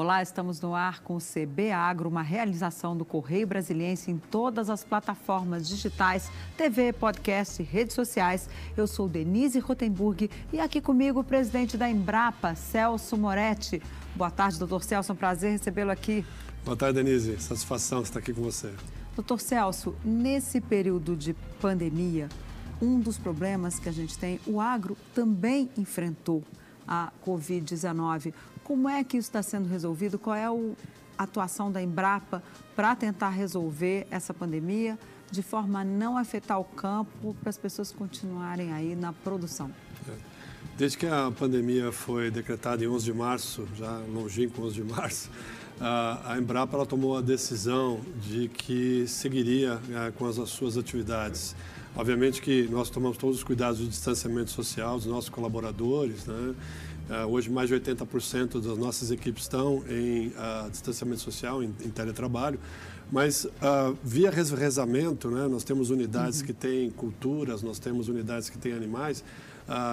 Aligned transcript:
Olá, 0.00 0.22
estamos 0.22 0.60
no 0.60 0.76
ar 0.76 1.00
com 1.00 1.16
o 1.16 1.18
CB 1.18 1.72
Agro, 1.72 2.08
uma 2.08 2.22
realização 2.22 2.96
do 2.96 3.04
Correio 3.04 3.48
Brasiliense 3.48 4.12
em 4.12 4.16
todas 4.16 4.70
as 4.70 4.84
plataformas 4.84 5.68
digitais, 5.68 6.30
TV, 6.56 6.92
podcast, 6.92 7.60
redes 7.64 7.96
sociais. 7.96 8.48
Eu 8.76 8.86
sou 8.86 9.08
Denise 9.08 9.58
Rotenburg 9.58 10.30
e 10.52 10.60
aqui 10.60 10.80
comigo 10.80 11.18
o 11.18 11.24
presidente 11.24 11.76
da 11.76 11.90
Embrapa, 11.90 12.54
Celso 12.54 13.16
Moretti. 13.16 13.82
Boa 14.14 14.30
tarde, 14.30 14.56
doutor 14.56 14.84
Celso, 14.84 15.10
é 15.10 15.14
um 15.14 15.16
prazer 15.16 15.50
recebê-lo 15.50 15.90
aqui. 15.90 16.24
Boa 16.64 16.76
tarde, 16.76 17.02
Denise. 17.02 17.36
Satisfação 17.40 18.02
estar 18.02 18.20
aqui 18.20 18.32
com 18.32 18.42
você. 18.42 18.72
Doutor 19.16 19.40
Celso, 19.40 19.96
nesse 20.04 20.60
período 20.60 21.16
de 21.16 21.34
pandemia, 21.60 22.28
um 22.80 23.00
dos 23.00 23.18
problemas 23.18 23.80
que 23.80 23.88
a 23.88 23.92
gente 23.92 24.16
tem, 24.16 24.38
o 24.46 24.60
agro 24.60 24.96
também 25.12 25.68
enfrentou 25.76 26.44
a 26.88 27.12
Covid-19. 27.26 28.32
Como 28.68 28.86
é 28.86 29.02
que 29.02 29.16
isso 29.16 29.30
está 29.30 29.42
sendo 29.42 29.66
resolvido? 29.66 30.18
Qual 30.18 30.36
é 30.36 30.44
a 30.44 30.52
atuação 31.16 31.72
da 31.72 31.82
Embrapa 31.82 32.42
para 32.76 32.94
tentar 32.94 33.30
resolver 33.30 34.06
essa 34.10 34.34
pandemia 34.34 34.98
de 35.30 35.42
forma 35.42 35.80
a 35.80 35.84
não 35.84 36.18
afetar 36.18 36.60
o 36.60 36.64
campo, 36.64 37.34
para 37.40 37.48
as 37.48 37.56
pessoas 37.56 37.90
continuarem 37.90 38.70
aí 38.74 38.94
na 38.94 39.10
produção? 39.10 39.72
É. 40.06 40.12
Desde 40.76 40.98
que 40.98 41.06
a 41.06 41.30
pandemia 41.30 41.90
foi 41.90 42.30
decretada 42.30 42.84
em 42.84 42.88
11 42.88 43.06
de 43.06 43.14
março, 43.14 43.66
já 43.74 44.02
longínquo 44.12 44.60
11 44.60 44.74
de 44.74 44.84
março, 44.84 45.30
a 45.80 46.36
Embrapa 46.38 46.84
tomou 46.84 47.16
a 47.16 47.22
decisão 47.22 48.02
de 48.20 48.48
que 48.48 49.06
seguiria 49.08 49.80
é, 49.90 50.10
com 50.10 50.26
as 50.26 50.36
suas 50.50 50.76
atividades. 50.76 51.56
Obviamente 51.98 52.40
que 52.40 52.68
nós 52.70 52.88
tomamos 52.88 53.18
todos 53.18 53.38
os 53.38 53.42
cuidados 53.42 53.80
do 53.80 53.88
distanciamento 53.88 54.52
social 54.52 54.98
dos 54.98 55.06
nossos 55.06 55.28
colaboradores, 55.28 56.26
né? 56.26 56.54
Uh, 57.10 57.26
hoje, 57.26 57.50
mais 57.50 57.68
de 57.68 57.74
80% 57.74 58.60
das 58.60 58.78
nossas 58.78 59.10
equipes 59.10 59.42
estão 59.42 59.82
em 59.88 60.28
uh, 60.28 60.70
distanciamento 60.70 61.20
social, 61.22 61.60
em, 61.60 61.74
em 61.84 61.90
teletrabalho. 61.90 62.60
Mas, 63.10 63.46
uh, 63.46 63.98
via 64.04 64.30
revezamento, 64.30 65.28
né, 65.28 65.48
nós 65.48 65.64
temos 65.64 65.90
unidades 65.90 66.38
uhum. 66.40 66.46
que 66.46 66.52
têm 66.52 66.88
culturas, 66.88 67.62
nós 67.64 67.80
temos 67.80 68.08
unidades 68.08 68.48
que 68.48 68.58
têm 68.58 68.72
animais, 68.72 69.24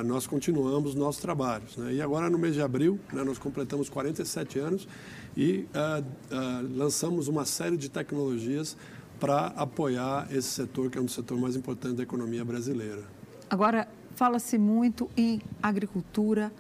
nós 0.05 0.25
continuamos 0.25 0.95
nossos 0.95 1.21
trabalhos. 1.21 1.75
Né? 1.75 1.95
E 1.95 2.02
agora, 2.02 2.30
no 2.30 2.37
mês 2.37 2.53
de 2.53 2.61
abril, 2.61 2.97
né, 3.11 3.25
nós 3.25 3.37
completamos 3.37 3.89
47 3.89 4.58
anos 4.58 4.87
e 5.35 5.65
lançamos 6.73 7.27
uma 7.27 7.43
série 7.43 7.75
de 7.75 7.89
tecnologias 7.89 8.77
para 9.19 9.47
apoiar 9.47 10.27
esse 10.31 10.49
setor, 10.49 10.89
que 10.89 10.97
é 10.97 11.02
um 11.02 11.05
dos 11.05 11.13
setores 11.13 11.41
mais 11.41 11.55
importantes 11.55 11.97
da 11.97 12.03
economia 12.03 12.44
brasileira. 12.44 13.03
Agora, 13.49 13.88
fala-se 14.16 14.58
muito 14.58 15.09
em 15.16 15.41
agricultura 15.61 16.52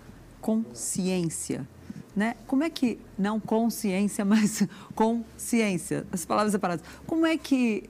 consciência. 0.41 1.67
Né? 2.15 2.35
Como 2.47 2.63
é 2.63 2.69
que, 2.69 2.99
não 3.17 3.39
consciência, 3.39 4.23
mas 4.25 4.67
consciência, 4.93 6.05
as 6.11 6.25
palavras 6.25 6.51
separadas. 6.51 6.85
Como 7.05 7.25
é 7.25 7.37
que 7.37 7.89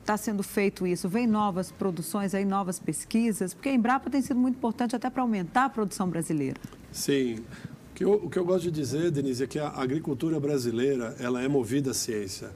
está 0.00 0.16
sendo 0.16 0.42
feito 0.42 0.86
isso? 0.86 1.08
Vem 1.08 1.26
novas 1.26 1.72
produções, 1.72 2.34
aí 2.34 2.44
novas 2.44 2.78
pesquisas? 2.78 3.52
Porque 3.52 3.68
a 3.68 3.72
Embrapa 3.72 4.08
tem 4.08 4.22
sido 4.22 4.38
muito 4.38 4.56
importante 4.56 4.94
até 4.94 5.10
para 5.10 5.22
aumentar 5.22 5.64
a 5.64 5.68
produção 5.68 6.08
brasileira. 6.08 6.60
Sim. 6.92 7.44
O 7.90 7.94
que, 7.96 8.04
eu, 8.04 8.12
o 8.12 8.30
que 8.30 8.38
eu 8.38 8.44
gosto 8.44 8.64
de 8.64 8.70
dizer, 8.70 9.10
Denise, 9.10 9.42
é 9.42 9.46
que 9.46 9.58
a 9.58 9.68
agricultura 9.68 10.38
brasileira 10.38 11.16
ela 11.18 11.42
é 11.42 11.48
movida 11.48 11.90
à 11.90 11.94
ciência 11.94 12.50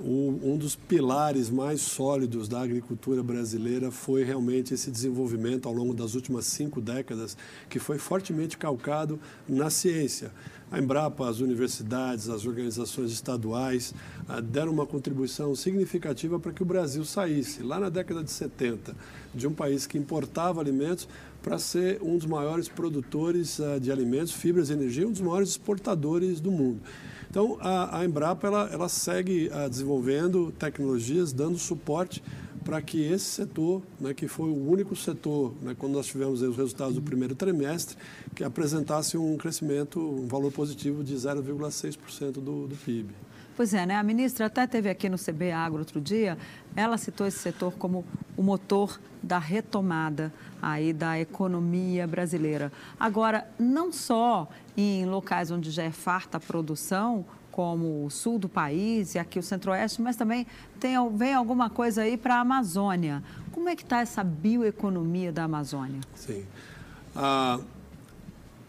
o, 0.00 0.38
um 0.42 0.56
dos 0.56 0.76
pilares 0.76 1.50
mais 1.50 1.80
sólidos 1.80 2.48
da 2.48 2.60
agricultura 2.60 3.22
brasileira 3.22 3.90
foi 3.90 4.22
realmente 4.22 4.72
esse 4.72 4.88
desenvolvimento 4.88 5.66
ao 5.66 5.74
longo 5.74 5.92
das 5.92 6.14
últimas 6.14 6.46
cinco 6.46 6.80
décadas, 6.80 7.36
que 7.68 7.80
foi 7.80 7.98
fortemente 7.98 8.56
calcado 8.56 9.18
na 9.48 9.70
ciência. 9.70 10.30
A 10.70 10.78
Embrapa, 10.78 11.28
as 11.28 11.40
universidades, 11.40 12.28
as 12.28 12.46
organizações 12.46 13.12
estaduais 13.12 13.94
ah, 14.28 14.40
deram 14.40 14.72
uma 14.72 14.86
contribuição 14.86 15.54
significativa 15.54 16.38
para 16.38 16.52
que 16.52 16.62
o 16.62 16.66
Brasil 16.66 17.04
saísse, 17.04 17.62
lá 17.62 17.78
na 17.78 17.88
década 17.88 18.24
de 18.24 18.30
70, 18.30 18.96
de 19.34 19.46
um 19.46 19.52
país 19.52 19.86
que 19.86 19.98
importava 19.98 20.60
alimentos 20.60 21.08
para 21.42 21.58
ser 21.58 22.02
um 22.02 22.16
dos 22.16 22.26
maiores 22.26 22.68
produtores 22.68 23.60
ah, 23.60 23.78
de 23.78 23.92
alimentos, 23.92 24.32
fibras 24.32 24.70
e 24.70 24.72
energia, 24.72 25.06
um 25.06 25.12
dos 25.12 25.20
maiores 25.20 25.50
exportadores 25.50 26.40
do 26.40 26.50
mundo. 26.50 26.80
Então, 27.30 27.58
a, 27.60 28.04
Embrapa 28.04 28.46
ela, 28.46 28.70
ela 28.72 28.88
segue 28.88 29.50
ah, 29.52 29.68
desenvolvendo 29.68 30.52
tecnologias, 30.52 31.32
dando 31.32 31.58
suporte 31.58 32.22
para 32.64 32.80
que 32.80 33.00
esse 33.02 33.26
setor, 33.26 33.82
né, 34.00 34.14
que 34.14 34.26
foi 34.26 34.48
o 34.48 34.70
único 34.70 34.96
setor, 34.96 35.52
né, 35.60 35.76
quando 35.78 35.92
nós 35.92 36.06
tivemos 36.06 36.40
os 36.42 36.56
resultados 36.56 36.94
do 36.94 37.02
primeiro 37.02 37.34
trimestre, 37.34 37.96
que 38.34 38.42
apresentasse 38.42 39.18
um 39.18 39.36
crescimento, 39.36 40.00
um 40.00 40.26
valor 40.26 40.50
positivo 40.50 41.04
de 41.04 41.14
0,6% 41.14 42.32
do, 42.32 42.66
do 42.66 42.76
PIB. 42.84 43.14
Pois 43.56 43.72
é, 43.72 43.86
né? 43.86 43.94
A 43.94 44.02
ministra 44.02 44.46
até 44.46 44.66
teve 44.66 44.90
aqui 44.90 45.08
no 45.08 45.16
CB 45.16 45.52
Agro 45.52 45.78
outro 45.78 46.00
dia, 46.00 46.36
ela 46.74 46.98
citou 46.98 47.24
esse 47.24 47.38
setor 47.38 47.72
como 47.74 48.04
o 48.36 48.42
motor 48.42 49.00
da 49.22 49.38
retomada 49.38 50.32
aí 50.60 50.92
da 50.92 51.20
economia 51.20 52.04
brasileira. 52.04 52.72
Agora, 52.98 53.46
não 53.56 53.92
só 53.92 54.48
em 54.76 55.06
locais 55.06 55.52
onde 55.52 55.70
já 55.70 55.84
é 55.84 55.92
farta 55.92 56.38
a 56.38 56.40
produção, 56.40 57.24
como 57.54 58.04
o 58.04 58.10
sul 58.10 58.36
do 58.36 58.48
país 58.48 59.14
e 59.14 59.18
aqui 59.20 59.38
o 59.38 59.42
centro-oeste, 59.42 60.02
mas 60.02 60.16
também 60.16 60.44
tem, 60.80 60.96
vem 61.16 61.32
alguma 61.32 61.70
coisa 61.70 62.02
aí 62.02 62.16
para 62.16 62.34
a 62.34 62.40
Amazônia. 62.40 63.22
Como 63.52 63.68
é 63.68 63.76
que 63.76 63.84
está 63.84 64.00
essa 64.00 64.24
bioeconomia 64.24 65.30
da 65.30 65.44
Amazônia? 65.44 66.00
Sim. 66.16 66.44
Ah, 67.14 67.60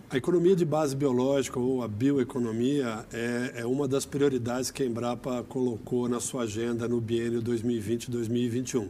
a 0.08 0.18
economia 0.18 0.56
de 0.56 0.64
base 0.64 0.96
biológica 0.96 1.60
ou 1.60 1.82
a 1.82 1.88
bioeconomia 1.88 3.04
é, 3.12 3.54
é, 3.56 3.66
uma 3.66 3.88
das 3.88 4.06
prioridades 4.06 4.70
que 4.70 4.84
a 4.84 4.86
Embrapa 4.86 5.44
colocou 5.50 6.08
na 6.08 6.20
sua 6.20 6.44
agenda 6.44 6.88
no 6.88 7.02
biênio 7.02 7.42
2020-2021. 7.42 8.88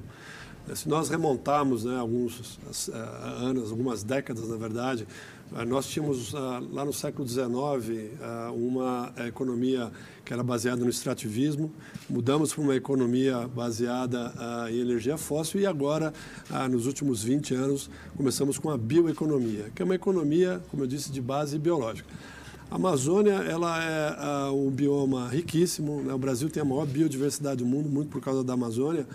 Se 0.73 0.89
nós 0.89 1.09
remontarmos 1.09 1.83
né, 1.83 1.95
alguns 1.97 2.57
uh, 2.87 2.91
anos, 3.37 3.69
algumas 3.69 4.01
décadas, 4.01 4.49
na 4.49 4.57
verdade, 4.57 5.07
uh, 5.51 5.63
nós 5.63 5.85
tínhamos 5.85 6.33
uh, 6.33 6.37
lá 6.71 6.83
no 6.83 6.91
século 6.91 7.27
XIX 7.27 7.45
uma 8.55 9.13
economia 9.27 9.91
que 10.23 10.33
era 10.33 10.41
baseada 10.41 10.83
no 10.83 10.89
extrativismo, 10.89 11.71
mudamos 12.09 12.51
para 12.51 12.63
uma 12.63 12.75
economia 12.75 13.47
baseada 13.47 14.33
em 14.71 14.79
energia 14.79 15.17
fóssil 15.17 15.61
e 15.61 15.67
agora, 15.67 16.11
nos 16.69 16.87
últimos 16.87 17.23
20 17.23 17.53
anos, 17.53 17.89
começamos 18.17 18.57
com 18.57 18.71
a 18.71 18.77
bioeconomia, 18.77 19.65
que 19.75 19.83
é 19.83 19.85
uma 19.85 19.93
economia, 19.93 20.61
como 20.71 20.83
eu 20.83 20.87
disse, 20.87 21.11
de 21.11 21.21
base 21.21 21.59
biológica. 21.59 22.09
A 22.69 22.75
Amazônia 22.75 23.33
ela 23.33 23.83
é 23.83 24.49
uh, 24.49 24.67
um 24.67 24.71
bioma 24.71 25.29
riquíssimo. 25.29 26.01
Né? 26.01 26.13
O 26.13 26.17
Brasil 26.17 26.49
tem 26.49 26.61
a 26.61 26.65
maior 26.65 26.85
biodiversidade 26.85 27.63
do 27.63 27.65
mundo, 27.65 27.87
muito 27.87 28.09
por 28.09 28.21
causa 28.21 28.43
da 28.43 28.53
Amazônia. 28.53 29.07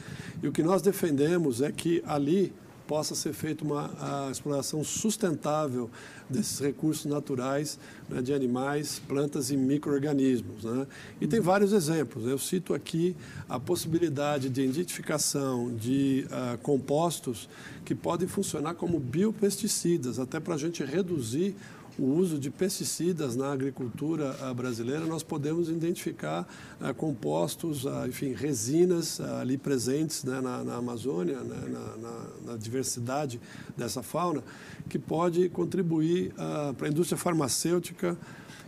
E 0.43 0.49
o 0.49 0.53
que 0.53 0.63
nós 0.63 0.81
defendemos 0.81 1.61
é 1.61 1.73
que 1.73 2.03
ali 2.07 2.53
possa 2.91 3.15
ser 3.15 3.33
feita 3.33 3.65
uma 3.65 3.89
exploração 4.33 4.83
sustentável 4.83 5.89
desses 6.29 6.59
recursos 6.59 7.07
naturais 7.07 7.79
né, 8.09 8.21
de 8.21 8.35
animais, 8.35 9.01
plantas 9.07 9.53
e 9.53 9.57
micro-organismos. 9.57 10.65
Né? 10.65 10.89
E 11.21 11.27
tem 11.29 11.39
vários 11.39 11.73
exemplos. 11.73 12.27
Eu 12.27 12.37
cito 12.37 12.75
aqui 12.75 13.15
a 13.49 13.61
possibilidade 13.61 14.49
de 14.49 14.63
identificação 14.63 15.73
de 15.73 16.27
uh, 16.27 16.59
compostos 16.59 17.49
que 17.85 17.95
podem 17.95 18.27
funcionar 18.27 18.75
como 18.75 18.99
biopesticidas, 18.99 20.19
até 20.19 20.41
para 20.41 20.55
a 20.55 20.59
gente 20.59 20.83
reduzir 20.83 21.55
o 22.01 22.15
uso 22.15 22.39
de 22.39 22.51
pesticidas 22.51 23.37
na 23.37 23.53
agricultura 23.53 24.35
ah, 24.41 24.55
brasileira, 24.55 25.05
nós 25.05 25.23
podemos 25.23 25.69
identificar 25.69 26.49
ah, 26.81 26.95
compostos, 26.95 27.87
ah, 27.87 28.09
enfim, 28.09 28.33
resinas 28.33 29.21
ali 29.21 29.59
presentes 29.59 30.25
né, 30.25 30.41
na, 30.41 30.65
na, 30.65 30.77
Amazônia, 30.77 31.41
né, 31.41 31.57
na, 31.69 31.97
na, 31.97 32.53
na, 32.53 32.57
diversidade 32.57 33.39
dessa 33.77 34.03
fauna, 34.03 34.43
que 34.89 34.99
pode 34.99 35.51
contribuir 35.51 36.33
para 36.79 36.87
a 36.87 36.91
indústria 36.91 37.19
farmacêutica. 37.19 38.17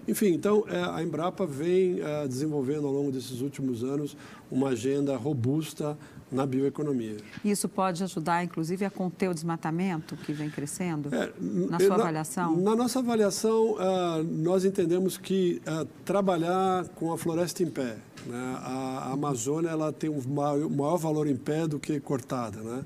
Enfim, 0.06 0.28
então 0.28 0.64
é, 0.69 0.82
a 0.82 1.02
Embrapa 1.02 1.46
vem 1.46 2.00
desenvolvendo 2.28 2.87
ao 2.87 2.93
longo 2.93 3.12
desses 3.12 3.40
últimos 3.40 3.84
anos 3.84 4.16
uma 4.50 4.70
agenda 4.70 5.16
robusta 5.16 5.96
na 6.32 6.46
bioeconomia. 6.46 7.19
Isso 7.44 7.69
pode 7.69 8.02
ajudar, 8.02 8.43
inclusive, 8.43 8.84
a 8.84 8.90
conter 8.90 9.28
o 9.28 9.34
desmatamento 9.34 10.16
que 10.16 10.32
vem 10.32 10.49
crescendo? 10.49 11.14
É, 11.14 11.31
na 11.38 11.78
sua 11.78 11.88
na, 11.90 11.94
avaliação? 11.96 12.56
Na 12.56 12.75
nossa 12.75 12.99
avaliação, 13.00 13.72
uh, 13.72 14.25
nós 14.25 14.64
entendemos 14.64 15.19
que 15.19 15.60
trabalhar 16.04 16.88
com 16.94 17.12
a 17.12 17.19
floresta 17.19 17.62
em 17.62 17.70
pé, 17.70 17.99
né, 18.26 18.56
a, 18.62 19.08
a 19.08 19.12
Amazônia 19.12 19.69
ela 19.69 19.93
tem 19.93 20.08
um 20.08 20.22
maior, 20.26 20.96
valor 20.96 21.26
em 21.26 21.37
pé 21.37 21.66
do 21.66 21.78
que 21.78 22.00
cortada. 22.00 22.60
Né? 22.60 22.84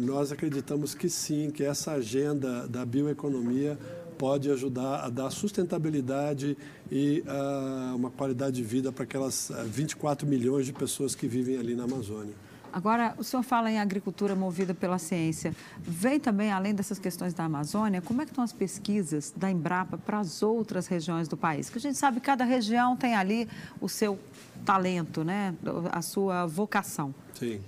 Nós 0.00 0.32
acreditamos 0.32 0.94
que 0.94 1.08
sim, 1.08 1.50
que 1.50 1.62
essa 1.62 1.92
agenda 1.92 2.66
da 2.68 2.84
bioeconomia 2.86 3.78
pode 4.20 4.50
ajudar 4.50 5.06
a 5.06 5.08
dar 5.08 5.30
sustentabilidade 5.30 6.54
e 6.92 7.24
uh, 7.26 7.96
uma 7.96 8.10
qualidade 8.10 8.56
de 8.56 8.62
vida 8.62 8.92
para 8.92 9.04
aquelas 9.04 9.50
24 9.64 10.28
milhões 10.28 10.66
de 10.66 10.74
pessoas 10.74 11.14
que 11.14 11.26
vivem 11.26 11.56
ali 11.56 11.74
na 11.74 11.84
Amazônia. 11.84 12.34
Agora, 12.70 13.14
o 13.16 13.24
senhor 13.24 13.42
fala 13.42 13.70
em 13.70 13.80
agricultura 13.80 14.36
movida 14.36 14.74
pela 14.74 14.98
ciência. 14.98 15.56
Vem 15.80 16.20
também, 16.20 16.52
além 16.52 16.74
dessas 16.74 16.98
questões 16.98 17.32
da 17.32 17.44
Amazônia, 17.44 18.02
como 18.02 18.20
é 18.20 18.26
que 18.26 18.30
estão 18.30 18.44
as 18.44 18.52
pesquisas 18.52 19.32
da 19.34 19.50
Embrapa 19.50 19.96
para 19.96 20.20
as 20.20 20.42
outras 20.42 20.86
regiões 20.86 21.26
do 21.26 21.36
país? 21.36 21.70
Que 21.70 21.78
a 21.78 21.80
gente 21.80 21.96
sabe 21.96 22.20
que 22.20 22.26
cada 22.26 22.44
região 22.44 22.96
tem 22.96 23.16
ali 23.16 23.48
o 23.80 23.88
seu 23.88 24.18
talento, 24.66 25.24
né? 25.24 25.54
a 25.90 26.02
sua 26.02 26.44
vocação. 26.44 27.14
Sim. 27.34 27.58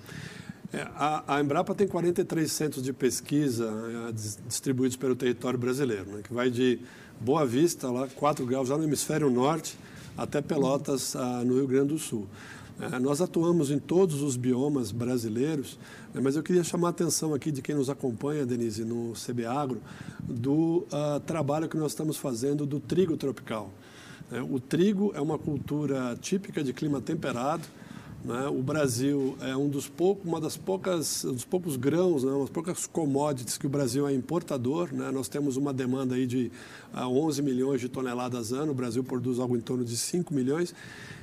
É, 0.72 0.88
a, 0.96 1.36
a, 1.36 1.40
Embrapa 1.40 1.74
tem 1.74 1.86
43 1.86 2.50
centros 2.50 2.82
de 2.82 2.94
pesquisa 2.94 3.70
é, 4.08 4.12
distribuídos 4.46 4.96
pelo 4.96 5.14
território 5.14 5.58
brasileiro, 5.58 6.06
né, 6.06 6.22
que 6.24 6.32
vai 6.32 6.50
de 6.50 6.80
Boa 7.20 7.44
Vista, 7.44 7.90
lá 7.90 8.08
4 8.08 8.46
graus, 8.46 8.69
já 8.69 8.78
no 8.78 8.84
hemisfério 8.84 9.28
norte, 9.28 9.76
até 10.16 10.40
Pelotas, 10.40 11.14
ah, 11.14 11.42
no 11.44 11.56
Rio 11.56 11.66
Grande 11.66 11.88
do 11.88 11.98
Sul. 11.98 12.26
É, 12.80 12.98
nós 12.98 13.20
atuamos 13.20 13.70
em 13.70 13.78
todos 13.78 14.22
os 14.22 14.34
biomas 14.34 14.90
brasileiros, 14.90 15.78
né, 16.14 16.22
mas 16.22 16.36
eu 16.36 16.42
queria 16.42 16.64
chamar 16.64 16.88
a 16.88 16.90
atenção 16.90 17.34
aqui 17.34 17.52
de 17.52 17.60
quem 17.60 17.75
nos 17.75 17.90
acompanha, 17.90 18.46
Denise, 18.46 18.82
no 18.82 19.12
CBAgro, 19.12 19.80
do 20.22 20.86
uh, 20.88 21.20
trabalho 21.26 21.68
que 21.68 21.76
nós 21.76 21.92
estamos 21.92 22.16
fazendo 22.16 22.64
do 22.64 22.80
trigo 22.80 23.14
tropical. 23.18 23.70
É, 24.32 24.40
o 24.40 24.58
trigo 24.58 25.12
é 25.14 25.20
uma 25.20 25.38
cultura 25.38 26.16
típica 26.18 26.64
de 26.64 26.72
clima 26.72 26.98
temperado, 26.98 27.62
né? 28.24 28.46
O 28.46 28.62
Brasil 28.62 29.36
é 29.40 29.56
um 29.56 29.69
dos 29.69 29.88
poucos, 29.88 30.24
uma 30.24 30.40
das 30.40 30.56
poucas, 30.56 31.24
dos 31.24 31.44
poucos 31.44 31.76
grãos, 31.76 32.22
né? 32.22 32.30
umas 32.30 32.50
poucas 32.50 32.86
commodities 32.86 33.58
que 33.58 33.66
o 33.66 33.70
Brasil 33.70 34.06
é 34.06 34.14
importador. 34.14 34.92
Né? 34.92 35.10
Nós 35.10 35.28
temos 35.28 35.56
uma 35.56 35.72
demanda 35.72 36.14
aí 36.14 36.26
de 36.26 36.50
11 36.94 37.40
ah, 37.40 37.44
milhões 37.44 37.80
de 37.80 37.88
toneladas 37.88 38.52
ano, 38.52 38.70
o 38.72 38.74
Brasil 38.74 39.02
produz 39.02 39.40
algo 39.40 39.56
em 39.56 39.60
torno 39.60 39.84
de 39.84 39.96
5 39.96 40.32
milhões. 40.32 40.72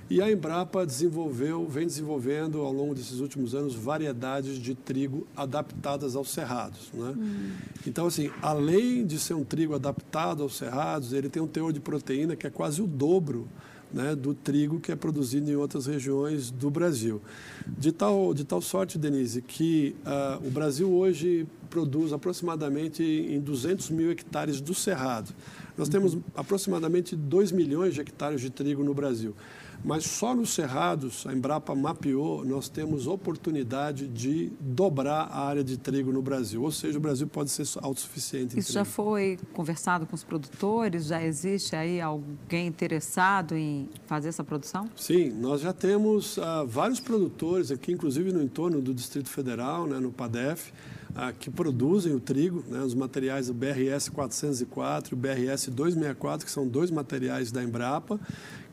E 0.10 0.24
a 0.24 0.31
Embrapa 0.31 0.86
desenvolveu, 0.88 1.68
vem 1.68 1.86
desenvolvendo 1.86 2.62
ao 2.62 2.74
longo 2.74 2.96
desses 2.96 3.19
últimos 3.19 3.54
anos 3.54 3.75
variedades 3.75 4.57
de 4.57 4.74
trigo 4.74 5.28
adaptadas 5.38 6.16
aos 6.16 6.31
cerrados. 6.31 6.90
Né? 6.92 7.13
Hum. 7.16 7.52
Então, 7.86 8.07
assim, 8.07 8.31
além 8.42 9.06
de 9.06 9.19
ser 9.19 9.36
um 9.36 9.44
trigo 9.44 9.75
adaptado 9.75 10.42
aos 10.42 10.57
cerrados, 10.57 11.13
ele 11.13 11.30
tem 11.30 11.42
um 11.42 11.48
teor 11.48 11.72
de 11.72 11.80
proteína 11.80 12.36
que 12.36 12.48
é 12.48 12.50
quase 12.50 12.81
o 12.81 12.88
dobro 12.88 13.48
né, 13.94 14.16
do 14.16 14.34
trigo 14.34 14.80
que 14.80 14.92
é 14.92 14.96
produzido 14.96 15.50
em 15.50 15.56
outras 15.56 15.86
regiões 15.86 16.52
do 16.52 16.70
Brasil. 16.70 17.22
De 17.68 17.92
tal, 17.92 18.34
de 18.34 18.44
tal 18.44 18.62
sorte, 18.62 18.98
Denise, 18.98 19.42
que 19.42 19.96
uh, 20.06 20.48
o 20.48 20.50
Brasil 20.50 20.92
hoje 20.92 21.48
produz 21.70 22.14
aproximadamente 22.14 23.04
em 23.04 23.40
200 23.40 23.90
mil 23.92 24.12
hectares 24.12 24.60
do 24.60 24.74
cerrado. 24.74 25.34
Nós 25.78 25.88
temos 25.88 26.18
aproximadamente 26.36 27.16
2 27.16 27.52
milhões 27.52 27.94
de 27.94 28.02
hectares 28.02 28.42
de 28.42 28.50
trigo 28.50 28.84
no 28.84 28.94
Brasil. 28.94 29.36
Mas 29.84 30.04
só 30.06 30.36
nos 30.36 30.54
cerrados, 30.54 31.26
a 31.26 31.34
Embrapa 31.34 31.74
mapeou, 31.74 32.44
nós 32.44 32.68
temos 32.68 33.08
oportunidade 33.08 34.08
de 34.08 34.52
dobrar 34.60 35.30
a 35.31 35.46
área 35.46 35.64
de 35.64 35.78
trigo 35.78 36.12
no 36.12 36.22
Brasil. 36.22 36.62
Ou 36.62 36.72
seja, 36.72 36.98
o 36.98 37.02
Brasil 37.02 37.28
pode 37.28 37.50
ser 37.50 37.66
autossuficiente. 37.81 38.60
Isso 38.60 38.74
já 38.74 38.84
foi 38.84 39.40
conversado 39.54 40.06
com 40.06 40.16
os 40.16 40.24
produtores? 40.24 41.06
Já 41.06 41.24
existe 41.24 41.76
aí 41.76 42.02
alguém 42.02 42.68
interessado 42.68 43.56
em 43.56 43.88
fazer 44.06 44.30
essa 44.30 44.44
produção? 44.44 44.90
Sim, 44.96 45.30
nós 45.31 45.62
já 45.62 45.72
temos 45.72 46.38
uh, 46.38 46.66
vários 46.68 47.00
produtores 47.00 47.72
aqui, 47.72 47.92
inclusive 47.92 48.31
no 48.34 48.42
entorno 48.42 48.81
do 48.81 48.94
Distrito 48.94 49.30
Federal, 49.30 49.88
né, 49.88 50.00
no 50.00 50.12
PADEF, 50.12 50.72
uh, 51.12 51.34
que 51.40 51.50
produzem 51.50 52.14
o 52.14 52.20
trigo, 52.20 52.64
né, 52.68 52.81
os 52.81 52.94
materiais 52.94 53.48
do 53.48 53.54
BRS 53.54 54.10
404 54.10 55.14
e 55.14 55.16
o 55.16 55.18
BRS 55.18 55.70
264, 55.70 56.46
que 56.46 56.52
são 56.52 56.68
dois 56.68 56.92
materiais 56.92 57.52
da 57.52 57.64
Embrapa 57.64 58.20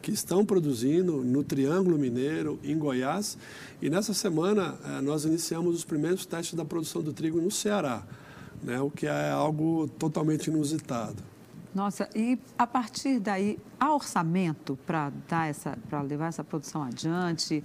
que 0.02 0.10
estão 0.10 0.44
produzindo 0.44 1.24
no 1.24 1.42
Triângulo 1.42 1.98
Mineiro, 1.98 2.58
em 2.62 2.78
Goiás. 2.78 3.36
E 3.80 3.90
nessa 3.90 4.14
semana 4.14 4.78
eh, 4.84 5.00
nós 5.00 5.24
iniciamos 5.24 5.74
os 5.74 5.84
primeiros 5.84 6.24
testes 6.26 6.54
da 6.54 6.64
produção 6.64 7.02
do 7.02 7.12
trigo 7.12 7.40
no 7.40 7.50
Ceará, 7.50 8.02
né, 8.62 8.80
o 8.80 8.90
que 8.90 9.06
é 9.06 9.30
algo 9.30 9.88
totalmente 9.98 10.48
inusitado. 10.48 11.22
Nossa, 11.74 12.08
e 12.14 12.38
a 12.56 12.66
partir 12.66 13.20
daí, 13.20 13.58
há 13.78 13.94
orçamento 13.94 14.78
para 14.86 15.12
dar 15.28 15.48
essa, 15.48 15.76
para 15.90 16.00
levar 16.00 16.28
essa 16.28 16.42
produção 16.42 16.82
adiante, 16.82 17.62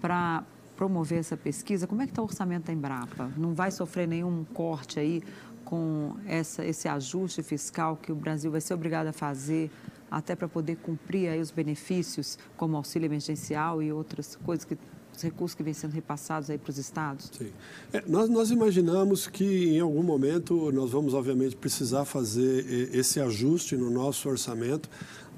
para 0.00 0.44
promover 0.76 1.18
essa 1.18 1.36
pesquisa? 1.36 1.86
Como 1.86 2.00
é 2.00 2.06
que 2.06 2.12
está 2.12 2.22
o 2.22 2.24
orçamento 2.24 2.68
da 2.68 2.72
Embrapa? 2.72 3.30
Não 3.36 3.52
vai 3.52 3.70
sofrer 3.70 4.08
nenhum 4.08 4.44
corte 4.54 4.98
aí 4.98 5.22
com 5.62 6.16
essa, 6.26 6.64
esse 6.64 6.88
ajuste 6.88 7.42
fiscal 7.42 7.96
que 7.96 8.10
o 8.10 8.14
Brasil 8.14 8.50
vai 8.50 8.62
ser 8.62 8.72
obrigado 8.72 9.08
a 9.08 9.12
fazer 9.12 9.70
até 10.10 10.34
para 10.34 10.48
poder 10.48 10.76
cumprir 10.76 11.28
aí 11.28 11.40
os 11.40 11.50
benefícios, 11.50 12.38
como 12.56 12.76
auxílio 12.76 13.06
emergencial 13.06 13.82
e 13.82 13.92
outras 13.92 14.36
coisas 14.36 14.64
que 14.64 14.76
os 15.16 15.22
recursos 15.22 15.54
que 15.54 15.62
vêm 15.62 15.74
sendo 15.74 15.92
repassados 15.92 16.50
aí 16.50 16.58
para 16.58 16.70
os 16.70 16.78
estados? 16.78 17.30
Sim. 17.36 17.50
É, 17.92 18.02
nós, 18.06 18.28
nós 18.28 18.50
imaginamos 18.50 19.26
que 19.26 19.76
em 19.76 19.80
algum 19.80 20.02
momento 20.02 20.72
nós 20.72 20.90
vamos, 20.90 21.14
obviamente, 21.14 21.56
precisar 21.56 22.04
fazer 22.04 22.94
esse 22.94 23.20
ajuste 23.20 23.76
no 23.76 23.90
nosso 23.90 24.28
orçamento. 24.28 24.88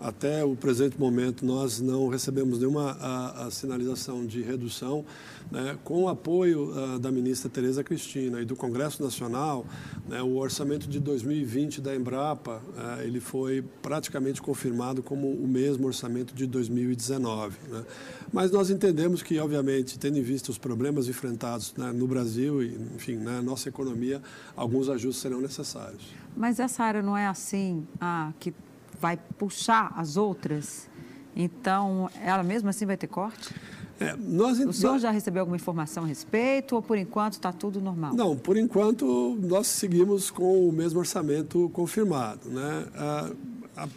Até 0.03 0.45
o 0.45 0.57
presente 0.57 0.99
momento, 0.99 1.47
nós 1.47 1.81
não 1.81 2.09
recebemos 2.09 2.59
nenhuma 2.59 2.97
a, 3.01 3.47
a 3.47 3.51
sinalização 3.53 4.27
de 4.27 4.43
redução. 4.43 5.05
Né? 5.49 5.79
Com 5.85 6.05
o 6.05 6.09
apoio 6.09 6.73
a, 6.73 6.95
ah, 6.95 6.99
da 6.99 7.13
ministra 7.13 7.49
Tereza 7.49 7.85
Cristina 7.85 8.41
e 8.41 8.45
do 8.45 8.57
Congresso 8.57 9.01
Nacional, 9.01 9.65
né, 10.09 10.21
o 10.21 10.37
orçamento 10.39 10.89
de 10.89 10.99
2020 10.99 11.81
da 11.81 11.95
Embrapa 11.95 12.61
ah, 12.77 12.99
ele 13.05 13.21
foi 13.21 13.63
praticamente 13.81 14.43
confirmado 14.43 15.05
como 15.05 15.31
o 15.31 15.47
mesmo 15.47 15.87
orçamento 15.87 16.35
de 16.35 16.49
2019. 16.49 17.57
Né? 17.69 17.85
Mas 18.33 18.51
nós 18.51 18.71
entendemos 18.71 19.23
que, 19.23 19.39
obviamente, 19.39 20.01
tendo 20.01 20.19
em 20.19 20.23
vista 20.23 20.51
os 20.51 20.59
problemas 20.59 21.07
enfrentados 21.07 21.75
né, 21.77 21.93
no 21.93 22.09
Brasil 22.09 22.61
e, 22.61 22.75
enfim, 22.97 23.19
na 23.19 23.35
né, 23.35 23.41
nossa 23.41 23.69
economia, 23.69 24.21
alguns 24.57 24.89
ajustes 24.89 25.23
serão 25.23 25.41
necessários. 25.41 26.03
Mas 26.37 26.59
essa 26.59 26.83
área 26.83 27.03
não 27.03 27.17
é 27.17 27.29
assim, 27.29 27.87
ah, 28.01 28.33
que 28.41 28.53
vai 29.03 29.17
puxar 29.17 29.93
as 29.97 30.17
outras, 30.17 30.89
então 31.35 32.09
ela 32.23 32.45
mesmo 32.45 32.69
assim 32.69 32.87
vai 32.87 32.97
ter 32.97 33.09
corte? 33.09 33.53
É, 33.99 34.15
nós, 34.17 34.61
o 34.61 34.73
senhor 34.73 34.99
já 35.01 35.11
recebeu 35.11 35.41
alguma 35.41 35.57
informação 35.57 36.05
a 36.05 36.07
respeito 36.07 36.77
ou 36.77 36.83
por 36.83 36.97
enquanto 36.97 37.35
está 37.35 37.53
tudo 37.53 37.81
normal? 37.81 38.15
Não, 38.15 38.37
por 38.37 38.57
enquanto 38.57 39.37
nós 39.41 39.67
seguimos 39.67 40.31
com 40.31 40.69
o 40.69 40.73
mesmo 40.73 41.01
orçamento 41.01 41.69
confirmado. 41.73 42.49
Né? 42.49 42.87
Ah, 42.95 43.31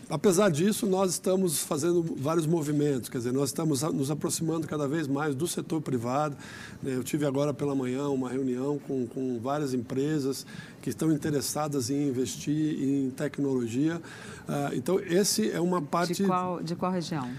apesar 0.09 0.49
disso, 0.49 0.85
nós 0.85 1.11
estamos 1.11 1.59
fazendo 1.59 2.01
vários 2.17 2.45
movimentos, 2.45 3.09
quer 3.09 3.17
dizer, 3.17 3.33
nós 3.33 3.49
estamos 3.49 3.81
nos 3.81 4.09
aproximando 4.09 4.67
cada 4.67 4.87
vez 4.87 5.07
mais 5.07 5.35
do 5.35 5.47
setor 5.47 5.81
privado. 5.81 6.35
Né? 6.81 6.95
Eu 6.95 7.03
tive 7.03 7.25
agora 7.25 7.53
pela 7.53 7.75
manhã 7.75 8.07
uma 8.07 8.29
reunião 8.29 8.79
com, 8.79 9.05
com 9.05 9.39
várias 9.39 9.73
empresas 9.73 10.45
que 10.81 10.89
estão 10.89 11.11
interessadas 11.11 11.89
em 11.89 12.07
investir 12.07 12.81
em 12.81 13.09
tecnologia. 13.09 14.01
Ah, 14.47 14.71
então, 14.73 14.99
esse 14.99 15.51
é 15.51 15.59
uma 15.59 15.81
parte... 15.81 16.13
De 16.13 16.23
qual, 16.23 16.63
de 16.63 16.75
qual 16.75 16.91
região? 16.91 17.29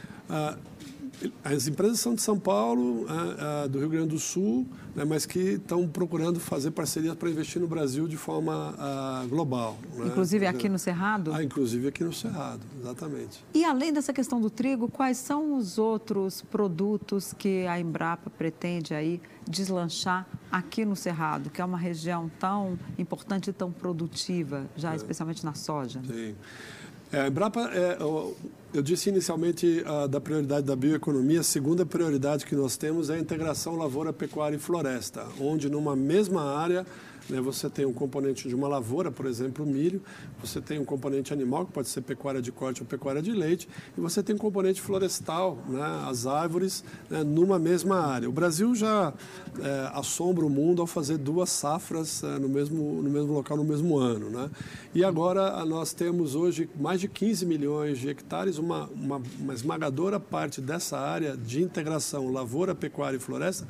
As 1.43 1.67
empresas 1.67 2.01
são 2.01 2.15
de 2.15 2.21
São 2.21 2.39
Paulo, 2.39 3.07
a, 3.09 3.63
a, 3.63 3.67
do 3.67 3.79
Rio 3.79 3.89
Grande 3.89 4.09
do 4.09 4.19
Sul, 4.19 4.67
né, 4.95 5.05
mas 5.05 5.25
que 5.25 5.39
estão 5.39 5.89
procurando 5.89 6.39
fazer 6.39 6.71
parcerias 6.71 7.15
para 7.15 7.31
investir 7.31 7.61
no 7.61 7.67
Brasil 7.67 8.07
de 8.07 8.17
forma 8.17 8.75
a, 8.79 9.25
global. 9.29 9.79
Né? 9.95 10.07
Inclusive 10.07 10.47
aqui 10.47 10.69
no 10.69 10.79
Cerrado? 10.79 11.33
Ah, 11.33 11.43
inclusive 11.43 11.89
aqui 11.89 12.05
no 12.05 12.13
Cerrado, 12.13 12.61
exatamente. 12.81 13.45
E 13.55 13.65
além 13.65 13.93
dessa 13.93 14.13
questão 14.13 14.41
do 14.41 14.51
trigo, 14.51 14.89
quais 14.89 15.17
são 15.17 15.57
os 15.57 15.79
outros 15.79 16.43
produtos 16.43 17.33
que 17.33 17.67
a 17.67 17.81
Embrapa 17.81 18.29
pretende 18.31 18.95
aí 18.95 19.21
deslanchar 19.49 20.27
aqui 20.51 20.85
no 20.85 20.97
Cerrado, 20.97 21.51
que 21.51 21.61
é 21.61 21.65
uma 21.65 21.79
região 21.79 22.31
tão 22.39 22.79
importante 22.99 23.51
e 23.51 23.53
tão 23.53 23.73
produtiva, 23.73 24.67
já 24.77 24.93
é. 24.93 24.97
especialmente 24.97 25.45
na 25.45 25.55
soja? 25.55 26.01
Sim. 26.07 26.35
É, 27.17 27.21
a 27.23 27.29
Embrapa, 27.29 27.71
é, 27.73 27.97
eu 27.99 28.83
disse 28.83 29.09
inicialmente 29.09 29.83
uh, 29.87 30.07
da 30.07 30.21
prioridade 30.21 30.67
da 30.67 30.77
bioeconomia, 30.77 31.41
a 31.41 31.43
segunda 31.43 31.87
prioridade 31.87 32.45
que 32.45 32.55
nós 32.55 32.77
temos 32.77 33.09
é 33.09 33.15
a 33.15 33.19
integração 33.19 33.75
lavoura, 33.75 34.13
pecuária 34.13 34.57
e 34.57 34.59
floresta, 34.59 35.27
onde 35.41 35.71
numa 35.71 35.97
mesma 35.97 36.43
área? 36.59 36.85
Você 37.29 37.69
tem 37.69 37.85
um 37.85 37.93
componente 37.93 38.49
de 38.49 38.55
uma 38.55 38.69
lavoura, 38.69 39.11
por 39.11 39.27
exemplo, 39.27 39.65
o 39.65 39.69
milho, 39.69 40.01
você 40.41 40.61
tem 40.61 40.79
um 40.79 40.85
componente 40.85 41.33
animal, 41.33 41.67
que 41.67 41.73
pode 41.73 41.89
ser 41.89 42.03
pecuária 42.03 42.41
de 42.41 42.53
corte 42.53 42.83
ou 42.83 42.87
pecuária 42.87 43.21
de 43.21 43.33
leite, 43.33 43.69
e 43.97 44.01
você 44.01 44.23
tem 44.23 44.35
um 44.35 44.39
componente 44.39 44.81
florestal, 44.81 45.59
né? 45.69 46.05
as 46.09 46.27
árvores, 46.27 46.85
né? 47.11 47.25
numa 47.25 47.59
mesma 47.59 47.99
área. 48.01 48.29
O 48.29 48.33
Brasil 48.33 48.75
já 48.75 49.13
é, 49.59 49.91
assombra 49.95 50.45
o 50.45 50.51
mundo 50.51 50.81
ao 50.81 50.87
fazer 50.87 51.19
duas 51.19 51.51
safras 51.51 52.23
é, 52.23 52.39
no, 52.39 52.49
mesmo, 52.49 53.03
no 53.03 53.11
mesmo 53.11 53.33
local, 53.33 53.57
no 53.57 53.65
mesmo 53.65 53.99
ano. 53.99 54.31
Né? 54.31 54.51
E 54.95 55.05
agora 55.05 55.65
nós 55.65 55.93
temos 55.93 56.35
hoje 56.35 56.69
mais 56.79 57.01
de 57.01 57.09
15 57.09 57.45
milhões 57.45 57.99
de 57.99 58.09
hectares, 58.09 58.59
uma, 58.59 58.89
uma, 58.95 59.21
uma 59.41 59.55
esmagadora 59.55 60.21
parte 60.21 60.61
dessa 60.61 60.99
área 60.99 61.37
de 61.37 61.63
integração 61.63 62.31
lavoura, 62.31 62.75
pecuária 62.75 63.17
e 63.17 63.21
floresta 63.21 63.67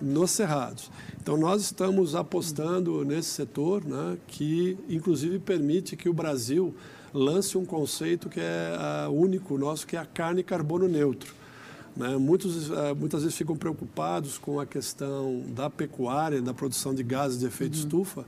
nos 0.00 0.30
cerrados. 0.30 0.90
Então, 1.20 1.36
nós 1.36 1.62
estamos 1.62 2.14
apostando 2.14 3.04
nesse 3.04 3.30
setor, 3.30 3.84
né, 3.84 4.16
que 4.26 4.78
inclusive 4.88 5.38
permite 5.38 5.96
que 5.96 6.08
o 6.08 6.12
Brasil 6.12 6.74
lance 7.12 7.56
um 7.56 7.64
conceito 7.64 8.28
que 8.28 8.40
é 8.40 9.06
uh, 9.08 9.12
único 9.12 9.56
nosso, 9.56 9.86
que 9.86 9.96
é 9.96 9.98
a 9.98 10.06
carne 10.06 10.42
carbono 10.42 10.88
neutro. 10.88 11.34
Né? 11.96 12.16
Muitos, 12.16 12.70
uh, 12.70 12.94
muitas 12.96 13.22
vezes 13.22 13.36
ficam 13.36 13.56
preocupados 13.56 14.38
com 14.38 14.60
a 14.60 14.66
questão 14.66 15.42
da 15.48 15.68
pecuária, 15.68 16.40
da 16.40 16.54
produção 16.54 16.94
de 16.94 17.02
gases 17.02 17.40
de 17.40 17.46
efeito 17.46 17.74
uhum. 17.74 17.80
estufa, 17.80 18.24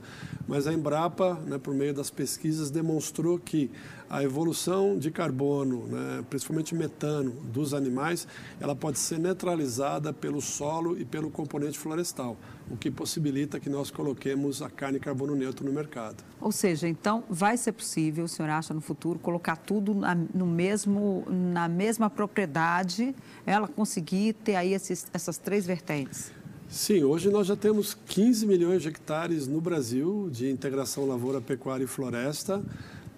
mas 0.47 0.67
a 0.67 0.73
Embrapa, 0.73 1.39
né, 1.45 1.57
por 1.57 1.73
meio 1.73 1.93
das 1.93 2.09
pesquisas, 2.09 2.69
demonstrou 2.69 3.39
que 3.39 3.71
a 4.11 4.21
evolução 4.21 4.99
de 4.99 5.09
carbono, 5.09 5.87
né, 5.87 6.21
principalmente 6.29 6.75
metano, 6.75 7.31
dos 7.31 7.73
animais, 7.73 8.27
ela 8.59 8.75
pode 8.75 8.99
ser 8.99 9.17
neutralizada 9.17 10.11
pelo 10.11 10.41
solo 10.41 10.99
e 10.99 11.05
pelo 11.05 11.31
componente 11.31 11.79
florestal, 11.79 12.35
o 12.69 12.75
que 12.75 12.91
possibilita 12.91 13.57
que 13.57 13.69
nós 13.69 13.89
coloquemos 13.89 14.61
a 14.61 14.69
carne 14.69 14.99
carbono 14.99 15.33
neutro 15.33 15.65
no 15.65 15.71
mercado. 15.71 16.25
Ou 16.41 16.51
seja, 16.51 16.89
então 16.89 17.23
vai 17.29 17.55
ser 17.55 17.71
possível, 17.71 18.25
o 18.25 18.27
senhor 18.27 18.49
acha 18.49 18.73
no 18.73 18.81
futuro, 18.81 19.17
colocar 19.17 19.55
tudo 19.55 19.93
na, 19.93 20.13
no 20.13 20.45
mesmo, 20.45 21.23
na 21.29 21.69
mesma 21.69 22.09
propriedade, 22.09 23.15
ela 23.45 23.65
conseguir 23.65 24.33
ter 24.33 24.55
aí 24.55 24.73
esses, 24.73 25.07
essas 25.13 25.37
três 25.37 25.65
vertentes? 25.65 26.33
Sim, 26.67 27.05
hoje 27.05 27.29
nós 27.29 27.47
já 27.47 27.55
temos 27.55 27.93
15 28.07 28.45
milhões 28.45 28.81
de 28.81 28.89
hectares 28.89 29.47
no 29.47 29.61
Brasil 29.61 30.29
de 30.29 30.49
integração 30.49 31.05
lavoura, 31.05 31.39
pecuária 31.39 31.85
e 31.85 31.87
floresta. 31.87 32.61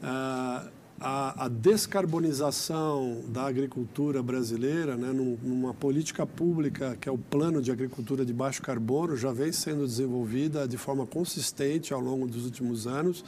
Ah, 0.04 0.68
a, 1.04 1.46
a, 1.46 1.48
descarbonização 1.50 3.22
da 3.28 3.46
agricultura 3.46 4.24
brasileira, 4.24 4.96
né, 4.96 5.12
numa 5.12 5.74
política 5.74 6.26
pública 6.26 6.98
que 7.00 7.10
é 7.10 7.12
o 7.12 7.18
Plano 7.18 7.62
de 7.62 7.72
Agricultura 7.72 8.26
de 8.26 8.32
Baixo 8.32 8.62
Carbono, 8.62 9.18
já 9.18 9.34
vem 9.34 9.52
sendo 9.52 9.86
desenvolvida 9.86 10.66
de 10.66 10.78
forma 10.78 11.06
consistente 11.06 11.94
ao 11.94 12.00
longo 12.00 12.26
dos 12.26 12.46
últimos 12.46 12.88
anos. 12.88 13.20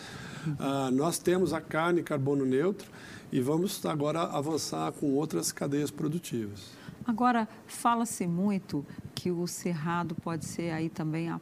Uh, 0.48 0.90
nós 0.94 1.20
temos 1.20 1.52
a 1.52 1.60
carne 1.60 2.02
carbono 2.02 2.46
neutro 2.46 2.90
e 3.32 3.42
vamos 3.42 3.86
agora 3.86 4.22
avançar 4.22 4.94
com 4.94 5.14
outras 5.14 5.52
cadeias 5.52 5.92
produtivas. 5.92 6.72
Agora, 7.06 7.48
fala-se 7.68 8.26
muito 8.26 8.86
que 9.14 9.30
o 9.30 9.46
cerrado 9.46 10.16
pode 10.16 10.46
ser 10.46 10.72
aí 10.72 10.90
também 10.90 11.30
a 11.30 11.42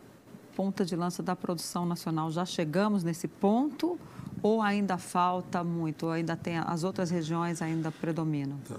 ponta 0.55 0.85
de 0.85 0.95
lança 0.95 1.21
da 1.23 1.35
produção 1.35 1.85
nacional. 1.85 2.31
Já 2.31 2.45
chegamos 2.45 3.03
nesse 3.03 3.27
ponto 3.27 3.99
ou 4.41 4.61
ainda 4.61 4.97
falta 4.97 5.63
muito, 5.63 6.07
ou 6.07 6.11
ainda 6.11 6.35
tem 6.35 6.57
as 6.57 6.83
outras 6.83 7.09
regiões 7.09 7.61
ainda 7.61 7.91
predominam? 7.91 8.57
Tá. 8.67 8.75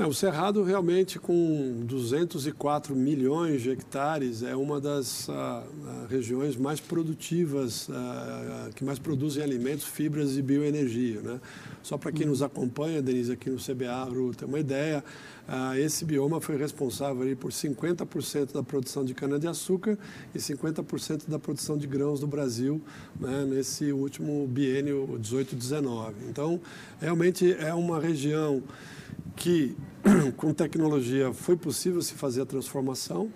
Não, 0.00 0.08
o 0.08 0.14
Cerrado 0.14 0.62
realmente 0.62 1.18
com 1.18 1.82
204 1.84 2.96
milhões 2.96 3.60
de 3.60 3.70
hectares 3.70 4.42
é 4.42 4.56
uma 4.56 4.80
das 4.80 5.28
uh, 5.28 5.62
regiões 6.08 6.56
mais 6.56 6.80
produtivas, 6.80 7.86
uh, 7.88 8.72
que 8.74 8.82
mais 8.82 8.98
produzem 8.98 9.42
alimentos, 9.42 9.84
fibras 9.84 10.38
e 10.38 10.42
bioenergia. 10.42 11.20
Né? 11.20 11.38
Só 11.82 11.98
para 11.98 12.12
quem 12.12 12.22
uhum. 12.22 12.30
nos 12.30 12.40
acompanha, 12.40 13.02
Denise, 13.02 13.32
aqui 13.32 13.50
no 13.50 13.58
CBAgro, 13.58 14.32
ter 14.34 14.46
uma 14.46 14.58
ideia, 14.58 15.04
uh, 15.50 15.74
esse 15.76 16.04
bioma 16.04 16.40
foi 16.40 16.56
responsável 16.56 17.22
aí 17.22 17.34
por 17.34 17.50
50% 17.50 18.52
da 18.52 18.62
produção 18.62 19.04
de 19.04 19.12
cana-de-açúcar 19.12 19.98
e 20.34 20.38
50% 20.38 21.28
da 21.28 21.38
produção 21.38 21.76
de 21.76 21.86
grãos 21.86 22.20
do 22.20 22.26
Brasil 22.26 22.80
né, 23.18 23.44
nesse 23.44 23.92
último 23.92 24.46
biênio 24.46 25.18
18-19. 25.20 26.12
Então, 26.28 26.60
realmente 27.00 27.52
é 27.58 27.74
uma 27.74 28.00
região 28.00 28.62
que 29.36 29.76
com 30.36 30.54
tecnologia 30.54 31.32
foi 31.32 31.56
possível 31.56 32.00
se 32.00 32.14
fazer 32.14 32.42
a 32.42 32.46
transformação. 32.46 33.30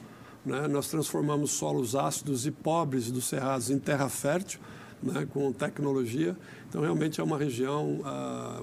Né? 0.46 0.68
Nós 0.68 0.88
transformamos 0.88 1.50
solos 1.50 1.96
ácidos 1.96 2.46
e 2.46 2.50
pobres 2.50 3.10
dos 3.10 3.24
cerrados 3.24 3.70
em 3.70 3.78
terra 3.78 4.08
fértil, 4.08 4.60
né? 5.02 5.26
com 5.32 5.52
tecnologia. 5.52 6.36
Então, 6.68 6.82
realmente 6.82 7.20
é 7.20 7.24
uma 7.24 7.38
região 7.38 8.00
ah, 8.04 8.60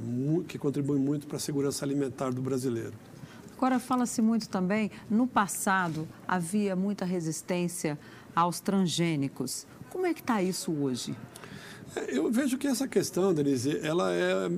que 0.47 0.57
contribui 0.57 0.99
muito 0.99 1.27
para 1.27 1.37
a 1.37 1.39
segurança 1.39 1.85
alimentar 1.85 2.31
do 2.31 2.41
brasileiro. 2.41 2.93
Agora, 3.61 3.77
fala-se 3.77 4.23
muito 4.23 4.49
também, 4.49 4.89
no 5.07 5.27
passado 5.27 6.07
havia 6.27 6.75
muita 6.75 7.05
resistência 7.05 7.95
aos 8.35 8.59
transgênicos. 8.59 9.67
Como 9.91 10.03
é 10.07 10.15
que 10.15 10.19
está 10.19 10.41
isso 10.41 10.71
hoje? 10.71 11.15
É, 11.95 12.17
eu 12.17 12.31
vejo 12.31 12.57
que 12.57 12.65
essa 12.65 12.87
questão, 12.87 13.31
Denise, 13.31 13.79
ela 13.85 14.11
é 14.11 14.49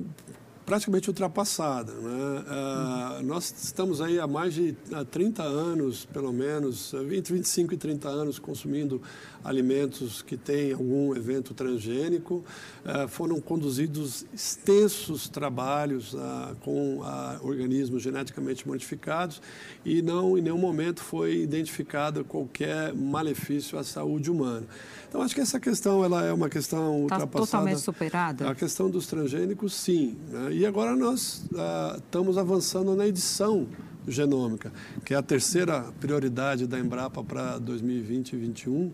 praticamente 0.64 1.08
ultrapassada. 1.08 1.92
Né? 1.92 2.44
Ah, 2.48 3.20
nós 3.22 3.54
estamos 3.62 4.00
aí 4.00 4.18
há 4.18 4.26
mais 4.26 4.54
de 4.54 4.74
30 5.10 5.42
anos, 5.42 6.04
pelo 6.06 6.32
menos, 6.32 6.94
entre 7.12 7.34
25 7.34 7.74
e 7.74 7.76
30 7.76 8.08
anos, 8.08 8.38
consumindo 8.38 9.00
alimentos 9.42 10.22
que 10.22 10.36
têm 10.36 10.72
algum 10.72 11.14
evento 11.14 11.52
transgênico. 11.52 12.44
Ah, 12.84 13.06
foram 13.06 13.40
conduzidos 13.40 14.24
extensos 14.32 15.28
trabalhos 15.28 16.14
ah, 16.16 16.54
com 16.60 17.00
organismos 17.42 18.02
geneticamente 18.02 18.66
modificados 18.66 19.40
e 19.84 20.00
não 20.00 20.38
em 20.38 20.40
nenhum 20.40 20.58
momento 20.58 21.02
foi 21.02 21.42
identificado 21.42 22.24
qualquer 22.24 22.94
malefício 22.94 23.78
à 23.78 23.84
saúde 23.84 24.30
humana. 24.30 24.66
Então, 25.14 25.22
acho 25.22 25.32
que 25.32 25.40
essa 25.40 25.60
questão 25.60 26.04
ela 26.04 26.24
é 26.24 26.32
uma 26.32 26.48
questão 26.48 26.80
tá 26.80 27.14
ultrapassada. 27.14 27.46
totalmente 27.46 27.80
superada? 27.80 28.50
A 28.50 28.52
questão 28.52 28.90
dos 28.90 29.06
transgênicos, 29.06 29.72
sim. 29.72 30.16
Né? 30.28 30.54
E 30.54 30.66
agora 30.66 30.96
nós 30.96 31.44
ah, 31.56 31.94
estamos 31.98 32.36
avançando 32.36 32.96
na 32.96 33.06
edição 33.06 33.68
genômica, 34.08 34.72
que 35.04 35.14
é 35.14 35.16
a 35.16 35.22
terceira 35.22 35.84
prioridade 36.00 36.66
da 36.66 36.80
Embrapa 36.80 37.22
para 37.22 37.58
2020 37.60 38.32
e 38.32 38.36
2021, 38.38 38.92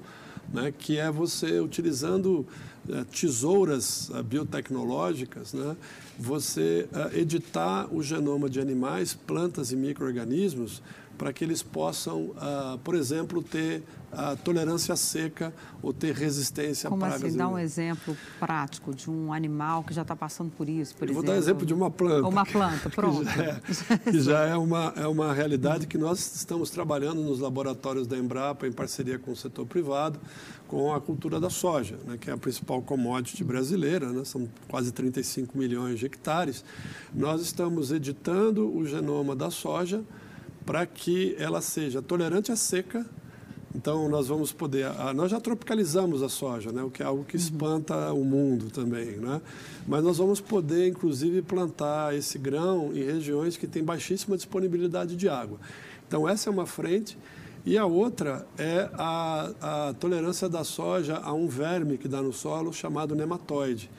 né? 0.53 0.75
que 0.79 0.99
é 0.99 1.11
você, 1.11 1.59
utilizando 1.59 2.47
eh, 2.87 3.03
tesouras 3.05 4.11
ah, 4.12 4.23
biotecnológicas, 4.23 5.55
né? 5.55 5.75
você 6.19 6.87
ah, 6.93 7.09
editar 7.15 7.89
o 7.91 8.03
genoma 8.03 8.50
de 8.50 8.61
animais, 8.61 9.15
plantas 9.15 9.73
e 9.73 9.77
micro-organismos 9.77 10.83
para 11.21 11.35
que 11.35 11.45
eles 11.45 11.62
possam, 11.62 12.31
uh, 12.31 12.79
por 12.83 12.95
exemplo, 12.95 13.43
ter 13.43 13.83
a 14.11 14.35
tolerância 14.37 14.97
seca 14.97 15.53
ou 15.83 15.93
ter 15.93 16.15
resistência 16.15 16.89
Como 16.89 17.05
a 17.05 17.09
pragas. 17.09 17.21
Como 17.21 17.29
assim? 17.29 17.37
Dá 17.37 17.47
um 17.47 17.59
exemplo 17.59 18.17
prático 18.39 18.95
de 18.95 19.11
um 19.11 19.31
animal 19.31 19.85
que 19.85 19.93
já 19.93 20.00
está 20.00 20.17
passando 20.17 20.50
por 20.50 20.67
isso, 20.67 20.97
por 20.97 21.03
Eu 21.03 21.11
exemplo. 21.11 21.23
Vou 21.23 21.35
dar 21.35 21.39
exemplo 21.39 21.67
de 21.67 21.75
uma 21.75 21.91
planta. 21.91 22.27
Uma 22.27 22.47
planta, 22.47 22.89
pronto. 22.89 23.21
que 23.21 23.35
já, 23.35 23.45
é, 23.45 23.99
que 23.99 24.21
já 24.21 24.41
é, 24.47 24.57
uma, 24.57 24.95
é 24.97 25.07
uma 25.07 25.35
realidade 25.35 25.87
que 25.87 25.99
nós 25.99 26.37
estamos 26.37 26.71
trabalhando 26.71 27.21
nos 27.21 27.39
laboratórios 27.39 28.07
da 28.07 28.17
Embrapa 28.17 28.67
em 28.67 28.73
parceria 28.73 29.19
com 29.19 29.33
o 29.33 29.37
setor 29.37 29.67
privado, 29.67 30.19
com 30.67 30.95
a 30.95 31.00
cultura 31.03 31.39
da 31.39 31.50
soja, 31.50 31.99
né, 32.07 32.17
que 32.19 32.31
é 32.31 32.33
a 32.33 32.39
principal 32.39 32.81
commodity 32.81 33.45
brasileira, 33.45 34.11
né, 34.11 34.25
são 34.25 34.49
quase 34.69 34.91
35 34.91 35.59
milhões 35.59 35.99
de 35.99 36.07
hectares. 36.07 36.65
Nós 37.12 37.43
estamos 37.43 37.93
editando 37.93 38.75
o 38.75 38.87
genoma 38.87 39.37
da 39.37 39.50
soja 39.50 40.03
para 40.64 40.87
que 40.87 41.35
ela 41.38 41.61
seja 41.61 42.02
tolerante 42.02 42.52
à 42.52 42.57
seca. 42.57 43.05
Então, 43.75 44.09
nós 44.09 44.26
vamos 44.26 44.52
poder. 44.52 44.87
nós 45.14 45.31
já 45.31 45.40
tropicalizamos 45.40 46.23
a 46.23 46.29
soja, 46.29 46.73
né, 46.73 46.83
o 46.83 46.90
que 46.90 47.02
é 47.02 47.07
algo 47.07 47.25
que 47.25 47.37
uhum. 47.37 47.43
espanta 47.43 48.12
o 48.12 48.25
mundo 48.25 48.69
também. 48.71 49.17
Né? 49.17 49.40
Mas 49.87 50.02
nós 50.02 50.19
vamos 50.19 50.40
poder, 50.40 50.88
inclusive, 50.88 51.40
plantar 51.40 52.14
esse 52.17 52.37
grão 52.37 52.90
em 52.93 53.05
regiões 53.05 53.57
que 53.57 53.69
têm 53.69 53.85
baixíssima 53.85 54.37
disponibilidade 54.37 55.17
de 55.17 55.29
água. 55.29 55.59
Então, 56.07 56.29
essa 56.29 56.50
é 56.50 56.52
uma 56.52 56.67
frente. 56.67 57.17
E 57.64 57.79
a 57.79 57.85
outra 57.85 58.47
é 58.59 58.88
a, 58.95 59.88
a 59.88 59.95
tolerância 59.95 60.49
da 60.49 60.64
soja 60.64 61.19
a 61.19 61.33
um 61.33 61.47
verme 61.47 61.99
que 61.99 62.09
dá 62.09 62.21
no 62.23 62.33
solo 62.33 62.73
chamado 62.73 63.14
nematóide, 63.14 63.90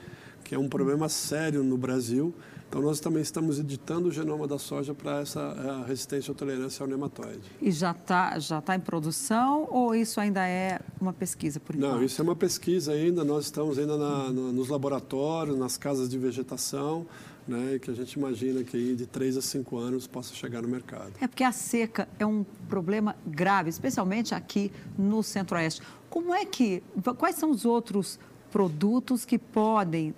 que 0.44 0.54
é 0.54 0.58
um 0.58 0.68
problema 0.68 1.08
sério 1.08 1.62
no 1.62 1.78
Brasil 1.78 2.34
então, 2.72 2.80
nós 2.80 3.00
também 3.00 3.20
estamos 3.20 3.58
editando 3.58 4.08
o 4.08 4.10
genoma 4.10 4.48
da 4.48 4.58
soja 4.58 4.94
para 4.94 5.20
essa 5.20 5.40
eh, 5.40 5.86
resistência 5.86 6.30
ou 6.30 6.34
tolerância 6.34 6.82
ao 6.82 6.88
nematóide. 6.88 7.42
E 7.60 7.70
já 7.70 7.90
está 7.90 8.38
já 8.38 8.62
tá 8.62 8.74
em 8.74 8.80
produção 8.80 9.68
ou 9.70 9.94
isso 9.94 10.18
ainda 10.18 10.48
é 10.48 10.80
uma 10.98 11.12
pesquisa 11.12 11.60
por 11.60 11.76
enquanto? 11.76 11.92
Não, 11.92 12.02
isso 12.02 12.18
é 12.18 12.24
uma 12.24 12.34
pesquisa 12.34 12.92
ainda. 12.92 13.24
Nós 13.24 13.44
estamos 13.44 13.78
ainda 13.78 13.98
na, 13.98 14.30
no, 14.30 14.54
nos 14.54 14.70
laboratórios, 14.70 15.58
nas 15.58 15.76
casas 15.76 16.08
de 16.08 16.16
vegetação, 16.16 17.06
né, 17.46 17.78
que 17.78 17.90
a 17.90 17.94
gente 17.94 18.14
imagina 18.14 18.64
que 18.64 18.96
de 18.96 19.04
três 19.04 19.36
a 19.36 19.42
cinco 19.42 19.76
anos 19.76 20.06
possa 20.06 20.34
chegar 20.34 20.62
no 20.62 20.68
mercado. 20.68 21.12
É 21.20 21.28
porque 21.28 21.44
a 21.44 21.52
seca 21.52 22.08
é 22.18 22.24
um 22.24 22.42
problema 22.70 23.14
grave, 23.26 23.68
especialmente 23.68 24.34
aqui 24.34 24.72
no 24.96 25.22
Centro-Oeste. 25.22 25.82
Como 26.08 26.32
é 26.32 26.46
que, 26.46 26.82
quais 27.18 27.36
são 27.36 27.50
os 27.50 27.66
outros 27.66 28.18
produtos 28.50 29.26
que 29.26 29.38
podem 29.38 30.14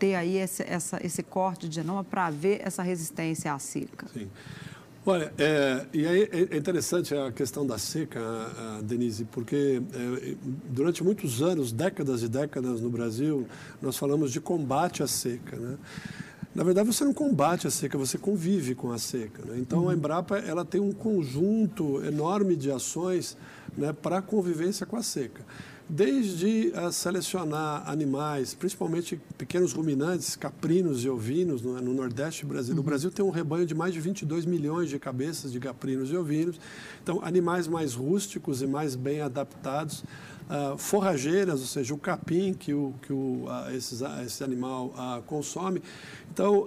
ter 0.00 0.14
aí 0.14 0.38
esse, 0.38 0.62
essa, 0.62 0.98
esse 1.04 1.22
corte 1.22 1.68
de 1.68 1.76
genoma 1.76 2.02
para 2.02 2.30
ver 2.30 2.62
essa 2.64 2.82
resistência 2.82 3.52
à 3.52 3.58
seca? 3.58 4.06
Sim. 4.12 4.28
Olha, 5.04 5.32
é, 5.38 5.86
e 5.94 6.06
aí 6.06 6.28
é 6.50 6.56
interessante 6.56 7.14
a 7.14 7.32
questão 7.32 7.66
da 7.66 7.78
seca, 7.78 8.20
Denise, 8.82 9.24
porque 9.24 9.80
é, 9.94 10.34
durante 10.68 11.02
muitos 11.02 11.42
anos, 11.42 11.72
décadas 11.72 12.22
e 12.22 12.28
décadas 12.28 12.80
no 12.80 12.90
Brasil, 12.90 13.46
nós 13.80 13.96
falamos 13.96 14.30
de 14.30 14.40
combate 14.40 15.02
à 15.02 15.06
seca, 15.06 15.56
né? 15.56 15.78
Na 16.54 16.64
verdade, 16.64 16.88
você 16.88 17.04
não 17.04 17.14
combate 17.14 17.68
a 17.68 17.70
seca, 17.70 17.96
você 17.96 18.18
convive 18.18 18.74
com 18.74 18.90
a 18.90 18.98
seca. 18.98 19.44
Né? 19.44 19.58
Então, 19.58 19.84
uhum. 19.84 19.90
a 19.90 19.94
Embrapa 19.94 20.36
ela 20.36 20.64
tem 20.64 20.80
um 20.80 20.92
conjunto 20.92 22.04
enorme 22.04 22.56
de 22.56 22.72
ações 22.72 23.36
né, 23.78 23.92
para 23.92 24.18
a 24.18 24.22
convivência 24.22 24.84
com 24.84 24.96
a 24.96 25.02
seca. 25.02 25.44
Desde 25.90 26.72
uh, 26.76 26.92
selecionar 26.92 27.82
animais, 27.90 28.54
principalmente 28.54 29.20
pequenos 29.36 29.72
ruminantes, 29.72 30.36
caprinos 30.36 31.04
e 31.04 31.08
ovinos 31.08 31.62
no, 31.62 31.80
no 31.80 31.92
Nordeste 31.92 32.46
brasileiro. 32.46 32.80
Uhum. 32.80 32.86
O 32.86 32.86
Brasil 32.86 33.10
tem 33.10 33.24
um 33.24 33.30
rebanho 33.30 33.66
de 33.66 33.74
mais 33.74 33.92
de 33.92 34.00
22 34.00 34.46
milhões 34.46 34.88
de 34.88 34.98
cabeças 35.00 35.50
de 35.50 35.58
caprinos 35.58 36.10
e 36.10 36.16
ovinos. 36.16 36.60
Então, 37.02 37.20
animais 37.24 37.66
mais 37.66 37.94
rústicos 37.94 38.62
e 38.62 38.66
mais 38.66 38.94
bem 38.94 39.20
adaptados 39.20 40.04
uh, 40.50 40.76
forrageiras, 40.76 41.60
ou 41.60 41.66
seja, 41.66 41.94
o 41.94 41.98
capim 41.98 42.52
que, 42.52 42.74
o, 42.74 42.92
que 43.02 43.12
o, 43.12 43.44
esses, 43.72 44.02
esse 44.26 44.42
animal 44.44 44.92
consome. 45.26 45.80
Então, 46.32 46.66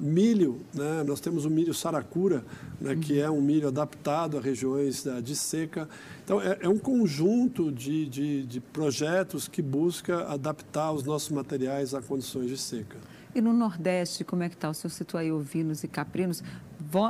milho, 0.00 0.60
né, 0.74 1.02
nós 1.06 1.20
temos 1.20 1.44
o 1.44 1.50
milho 1.50 1.72
saracura, 1.74 2.44
né, 2.80 2.96
que 2.96 3.20
é 3.20 3.30
um 3.30 3.40
milho 3.40 3.68
adaptado 3.68 4.38
a 4.38 4.40
regiões 4.40 5.04
de 5.22 5.34
seca. 5.34 5.88
Então, 6.24 6.40
é, 6.40 6.58
é 6.60 6.68
um 6.68 6.78
conjunto 6.78 7.72
de, 7.72 8.06
de, 8.06 8.44
de 8.44 8.60
projetos 8.60 9.48
que 9.48 9.60
busca 9.62 10.24
adaptar 10.28 10.92
os 10.92 11.02
nossos 11.02 11.30
materiais 11.30 11.94
a 11.94 12.02
condições 12.02 12.48
de 12.48 12.58
seca. 12.58 12.96
E 13.34 13.40
no 13.40 13.52
Nordeste, 13.52 14.24
como 14.24 14.42
é 14.42 14.48
que 14.48 14.54
está? 14.54 14.68
O 14.68 14.74
senhor 14.74 14.90
citou 14.90 15.18
aí 15.18 15.32
ovinos 15.32 15.82
e 15.82 15.88
caprinos. 15.88 16.42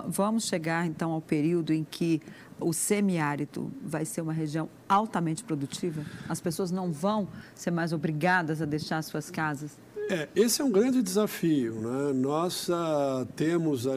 Vamos 0.09 0.45
chegar, 0.45 0.87
então, 0.87 1.11
ao 1.11 1.21
período 1.21 1.73
em 1.73 1.83
que 1.83 2.23
o 2.63 2.73
semiárido 2.73 3.71
vai 3.85 4.05
ser 4.05 4.21
uma 4.21 4.33
região 4.33 4.69
altamente 4.89 5.45
produtiva? 5.45 6.05
As 6.29 6.41
pessoas 6.41 6.71
não 6.71 6.93
vão 6.93 7.29
ser 7.55 7.71
mais 7.71 7.93
obrigadas 7.93 8.63
a 8.63 8.65
deixar 8.65 9.03
suas 9.03 9.31
casas? 9.31 9.79
É, 10.09 10.29
esse 10.35 10.61
é 10.61 10.65
um 10.65 10.71
grande 10.71 11.01
desafio. 11.01 11.75
Né? 11.75 12.13
Nós 12.13 12.69
uh, 12.69 13.25
temos 13.37 13.87
uh, 13.87 13.93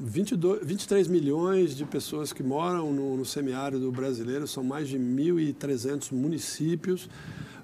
22, 0.00 0.66
23 0.66 1.08
milhões 1.08 1.76
de 1.76 1.84
pessoas 1.84 2.32
que 2.32 2.42
moram 2.42 2.92
no, 2.92 3.16
no 3.16 3.24
semiárido 3.24 3.90
brasileiro, 3.90 4.46
são 4.46 4.62
mais 4.64 4.88
de 4.88 4.98
1.300 4.98 6.12
municípios. 6.12 7.08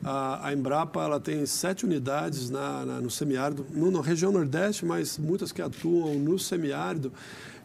A, 0.04 0.52
Embrapa 0.52 1.02
ela 1.02 1.20
tem 1.20 1.44
sete 1.46 1.84
unidades 1.84 2.50
na, 2.50 2.84
na 2.84 3.00
no 3.00 3.10
semiárido, 3.10 3.66
no, 3.70 3.90
na 3.90 4.00
região 4.00 4.30
Nordeste, 4.30 4.84
mas 4.84 5.18
muitas 5.18 5.52
que 5.52 5.62
atuam 5.62 6.14
no 6.18 6.38
semiárido. 6.38 7.12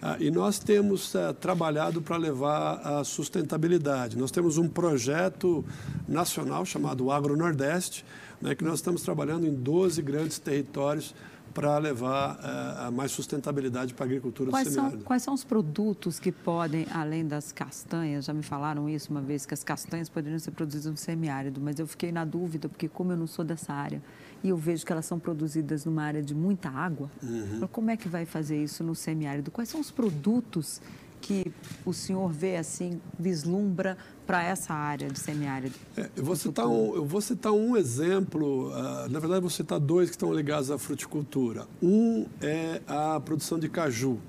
Ah, 0.02 0.18
e 0.20 0.32
nós 0.32 0.58
temos 0.58 1.16
ah, 1.16 1.34
trabalhado 1.34 2.02
para 2.02 2.18
levar 2.18 2.82
a 2.84 3.04
sustentabilidade. 3.04 4.18
Nós 4.18 4.32
temos 4.32 4.58
um 4.58 4.68
projeto 4.68 5.64
nacional 6.08 6.66
chamado 6.66 7.12
Agro 7.12 7.38
Nordeste, 7.38 8.04
né, 8.42 8.56
que 8.56 8.64
nós 8.64 8.76
estamos 8.76 9.04
trabalhando 9.04 9.46
em 9.46 9.54
12 9.54 10.02
grandes 10.02 10.40
territórios 10.40 11.14
para 11.53 11.77
levar 11.77 12.36
uh, 12.36 12.88
a 12.88 12.91
mais 12.91 13.12
sustentabilidade 13.12 13.93
para 13.93 14.05
a 14.05 14.08
agricultura 14.08 14.50
quais 14.50 14.67
semiárida. 14.67 14.98
São, 14.98 15.05
quais 15.05 15.24
são 15.24 15.34
os 15.34 15.43
produtos 15.43 16.20
que 16.20 16.31
podem, 16.31 16.86
além 16.91 17.27
das 17.27 17.51
castanhas, 17.51 18.25
já 18.25 18.34
me 18.34 18.43
falaram 18.43 18.89
isso 18.89 19.12
uma 19.12 19.22
vez, 19.22 19.46
que 19.46 19.53
as 19.53 19.63
castanhas 19.63 20.10
poderiam 20.10 20.39
ser 20.39 20.51
produzidas 20.51 20.89
no 20.91 20.98
semiárido, 20.98 21.62
mas 21.62 21.79
eu 21.79 21.88
fiquei 21.88 22.12
na 22.12 22.25
dúvida, 22.25 22.70
porque 22.70 22.88
como 22.88 23.12
eu 23.12 23.17
não 23.17 23.27
sou 23.27 23.43
dessa 23.46 23.74
área, 23.74 24.01
e 24.43 24.50
eu 24.50 24.58
vejo 24.58 24.86
que 24.86 24.91
elas 24.91 25.05
são 25.05 25.20
produzidas 25.20 25.86
numa 25.86 26.03
área 26.03 26.22
de 26.22 26.34
muita 26.34 26.70
água, 26.70 27.12
uhum. 27.22 27.67
como 27.72 27.91
é 27.91 27.98
que 27.98 28.08
vai 28.08 28.25
fazer 28.25 28.62
isso 28.62 28.84
no 28.84 28.96
semiárido? 28.96 29.51
Quais 29.51 29.70
são 29.70 29.79
os 29.79 29.91
produtos 29.91 30.81
que 31.22 31.51
o 31.86 31.94
senhor 31.94 32.32
vê 32.32 32.58
assim, 32.58 33.00
vislumbra 33.18 33.98
para 34.25 34.44
essa 34.44 34.74
área 34.74 35.10
de 35.10 35.20
semiárido? 35.20 35.75
É, 35.96 36.10
eu, 36.16 36.24
vou 36.24 36.36
citar 36.36 36.68
um, 36.68 36.96
eu 36.96 37.06
vou 37.06 37.22
citar 37.22 37.51
um 37.51 37.78
exemplo, 37.78 38.70
uh, 38.70 39.10
na 39.10 39.20
verdade 39.20 39.42
vou 39.42 39.50
citar 39.50 39.80
dois 39.80 40.10
que 40.10 40.16
estão 40.16 40.34
ligados 40.34 40.72
à 40.72 40.78
fruticultura. 40.78 41.68
Um 41.82 42.25
é 42.42 42.82
a 42.88 43.20
produção 43.20 43.60
de 43.60 43.70
caju. 43.70 44.20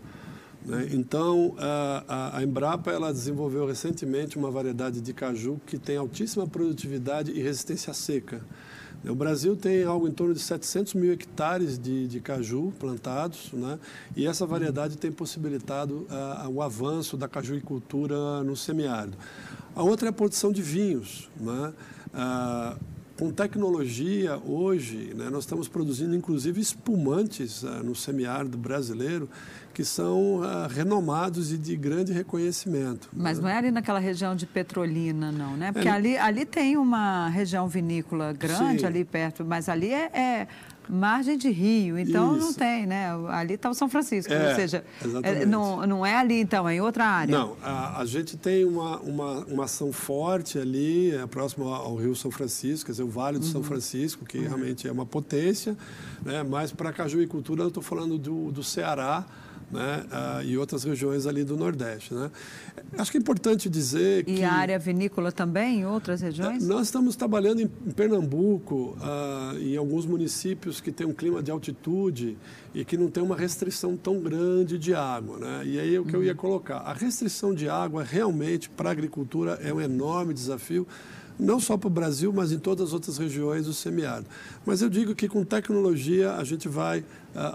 Né? 0.64 0.88
Então, 0.92 1.54
a, 1.58 2.38
a, 2.38 2.44
Embrapa 2.44 2.92
ela 2.92 3.12
desenvolveu 3.12 3.66
recentemente 3.66 4.36
uma 4.36 4.50
variedade 4.50 5.00
de 5.00 5.12
caju 5.12 5.60
que 5.66 5.78
tem 5.78 5.96
altíssima 5.96 6.46
produtividade 6.46 7.32
e 7.32 7.42
resistência 7.42 7.90
à 7.90 7.94
seca. 7.94 8.42
O 9.08 9.14
Brasil 9.16 9.56
tem 9.56 9.82
algo 9.82 10.06
em 10.06 10.12
torno 10.12 10.32
de 10.32 10.40
700 10.40 10.94
mil 10.94 11.12
hectares 11.12 11.76
de, 11.76 12.06
de 12.06 12.20
caju 12.20 12.72
plantados, 12.78 13.50
né? 13.52 13.78
e 14.14 14.26
essa 14.26 14.46
variedade 14.46 14.96
tem 14.96 15.10
possibilitado 15.10 16.06
uh, 16.08 16.48
o 16.48 16.62
avanço 16.62 17.16
da 17.16 17.26
cajuicultura 17.26 18.44
no 18.44 18.56
semiárido. 18.56 19.16
A 19.74 19.82
outra 19.82 20.08
é 20.08 20.10
a 20.10 20.12
produção 20.12 20.52
de 20.52 20.62
vinhos. 20.62 21.28
Né? 21.40 21.72
Uh, 22.14 22.80
com 23.22 23.30
tecnologia, 23.30 24.36
hoje, 24.44 25.14
né, 25.14 25.30
nós 25.30 25.44
estamos 25.44 25.68
produzindo 25.68 26.12
inclusive 26.16 26.60
espumantes 26.60 27.62
uh, 27.62 27.80
no 27.84 27.94
semiárido 27.94 28.58
brasileiro 28.58 29.30
que 29.72 29.84
são 29.84 30.40
uh, 30.40 30.66
renomados 30.68 31.52
e 31.52 31.56
de 31.56 31.76
grande 31.76 32.12
reconhecimento. 32.12 33.08
Mas 33.12 33.38
né? 33.38 33.44
não 33.44 33.48
é 33.48 33.58
ali 33.58 33.70
naquela 33.70 34.00
região 34.00 34.34
de 34.34 34.44
Petrolina, 34.44 35.30
não, 35.30 35.56
né? 35.56 35.70
Porque 35.70 35.86
é, 35.86 35.92
ali, 35.92 36.18
ali 36.18 36.44
tem 36.44 36.76
uma 36.76 37.28
região 37.28 37.68
vinícola 37.68 38.32
grande 38.32 38.80
sim. 38.80 38.86
ali 38.86 39.04
perto, 39.04 39.44
mas 39.44 39.68
ali 39.68 39.92
é, 39.92 40.10
é 40.12 40.48
margem 40.88 41.36
de 41.36 41.50
rio, 41.50 41.98
então 41.98 42.36
Isso. 42.36 42.46
não 42.46 42.54
tem, 42.54 42.86
né? 42.86 43.08
Ali 43.28 43.54
está 43.54 43.70
o 43.70 43.74
São 43.74 43.88
Francisco, 43.88 44.32
é, 44.32 44.48
ou 44.48 44.54
seja, 44.54 44.84
é, 45.22 45.46
não, 45.46 45.86
não 45.86 46.06
é 46.06 46.16
ali 46.16 46.40
então, 46.40 46.68
é 46.68 46.76
em 46.76 46.80
outra 46.80 47.04
área. 47.04 47.36
Não, 47.36 47.56
a, 47.62 48.00
a 48.00 48.04
gente 48.04 48.36
tem 48.36 48.64
uma, 48.64 48.98
uma, 49.00 49.44
uma, 49.46 49.64
ação 49.64 49.92
forte 49.92 50.58
ali, 50.58 51.14
é, 51.14 51.26
próximo 51.26 51.68
ao 51.68 51.96
Rio 51.96 52.14
São 52.14 52.30
Francisco, 52.30 52.86
quer 52.86 52.92
dizer, 52.92 53.04
o 53.04 53.08
Vale 53.08 53.38
do 53.38 53.44
uhum. 53.44 53.52
São 53.52 53.62
Francisco, 53.62 54.24
que 54.24 54.38
uhum. 54.38 54.44
realmente 54.44 54.88
é 54.88 54.92
uma 54.92 55.06
potência, 55.06 55.76
né? 56.24 56.42
mas 56.42 56.72
para 56.72 56.90
a 56.90 56.92
cajuicultura 56.92 57.62
eu 57.62 57.68
estou 57.68 57.82
falando 57.82 58.18
do, 58.18 58.50
do 58.50 58.62
Ceará, 58.62 59.24
né, 59.72 60.04
uh, 60.12 60.44
e 60.44 60.58
outras 60.58 60.84
regiões 60.84 61.26
ali 61.26 61.42
do 61.42 61.56
Nordeste. 61.56 62.12
Né? 62.12 62.30
Acho 62.98 63.10
que 63.10 63.16
é 63.16 63.20
importante 63.20 63.70
dizer 63.70 64.20
e 64.20 64.24
que... 64.24 64.40
E 64.40 64.44
a 64.44 64.52
área 64.52 64.78
vinícola 64.78 65.32
também, 65.32 65.80
em 65.80 65.86
outras 65.86 66.20
regiões? 66.20 66.66
nós 66.66 66.88
estamos 66.88 67.16
trabalhando 67.16 67.60
em, 67.60 67.66
Pernambuco, 67.66 68.96
uh, 69.00 69.58
em 69.58 69.76
alguns 69.76 70.04
municípios 70.04 70.80
que 70.80 70.92
têm 70.92 71.06
um 71.06 71.14
clima 71.14 71.42
de 71.42 71.50
altitude 71.50 72.36
e 72.74 72.84
que 72.84 72.96
não 72.96 73.10
tem 73.10 73.22
uma 73.22 73.36
restrição 73.36 73.96
tão 73.96 74.20
grande 74.20 74.78
de 74.78 74.94
água. 74.94 75.38
Né? 75.38 75.62
E 75.64 75.80
aí 75.80 75.94
é 75.94 76.00
o 76.00 76.04
que 76.04 76.14
uhum. 76.14 76.22
eu 76.22 76.26
ia 76.26 76.34
colocar. 76.34 76.78
A 76.78 76.92
restrição 76.92 77.54
de 77.54 77.68
água 77.68 78.04
realmente 78.04 78.68
para 78.68 78.90
a 78.90 78.92
agricultura 78.92 79.58
é 79.62 79.72
um 79.72 79.80
enorme 79.80 80.34
desafio, 80.34 80.86
não 81.42 81.60
só 81.60 81.76
para 81.76 81.88
o 81.88 81.90
Brasil, 81.90 82.32
mas 82.32 82.52
em 82.52 82.58
todas 82.58 82.88
as 82.88 82.92
outras 82.92 83.18
regiões 83.18 83.66
do 83.66 83.72
semiárido. 83.72 84.28
Mas 84.64 84.80
eu 84.80 84.88
digo 84.88 85.14
que 85.14 85.28
com 85.28 85.44
tecnologia 85.44 86.34
a 86.34 86.44
gente 86.44 86.68
vai 86.68 87.00
uh, 87.00 87.04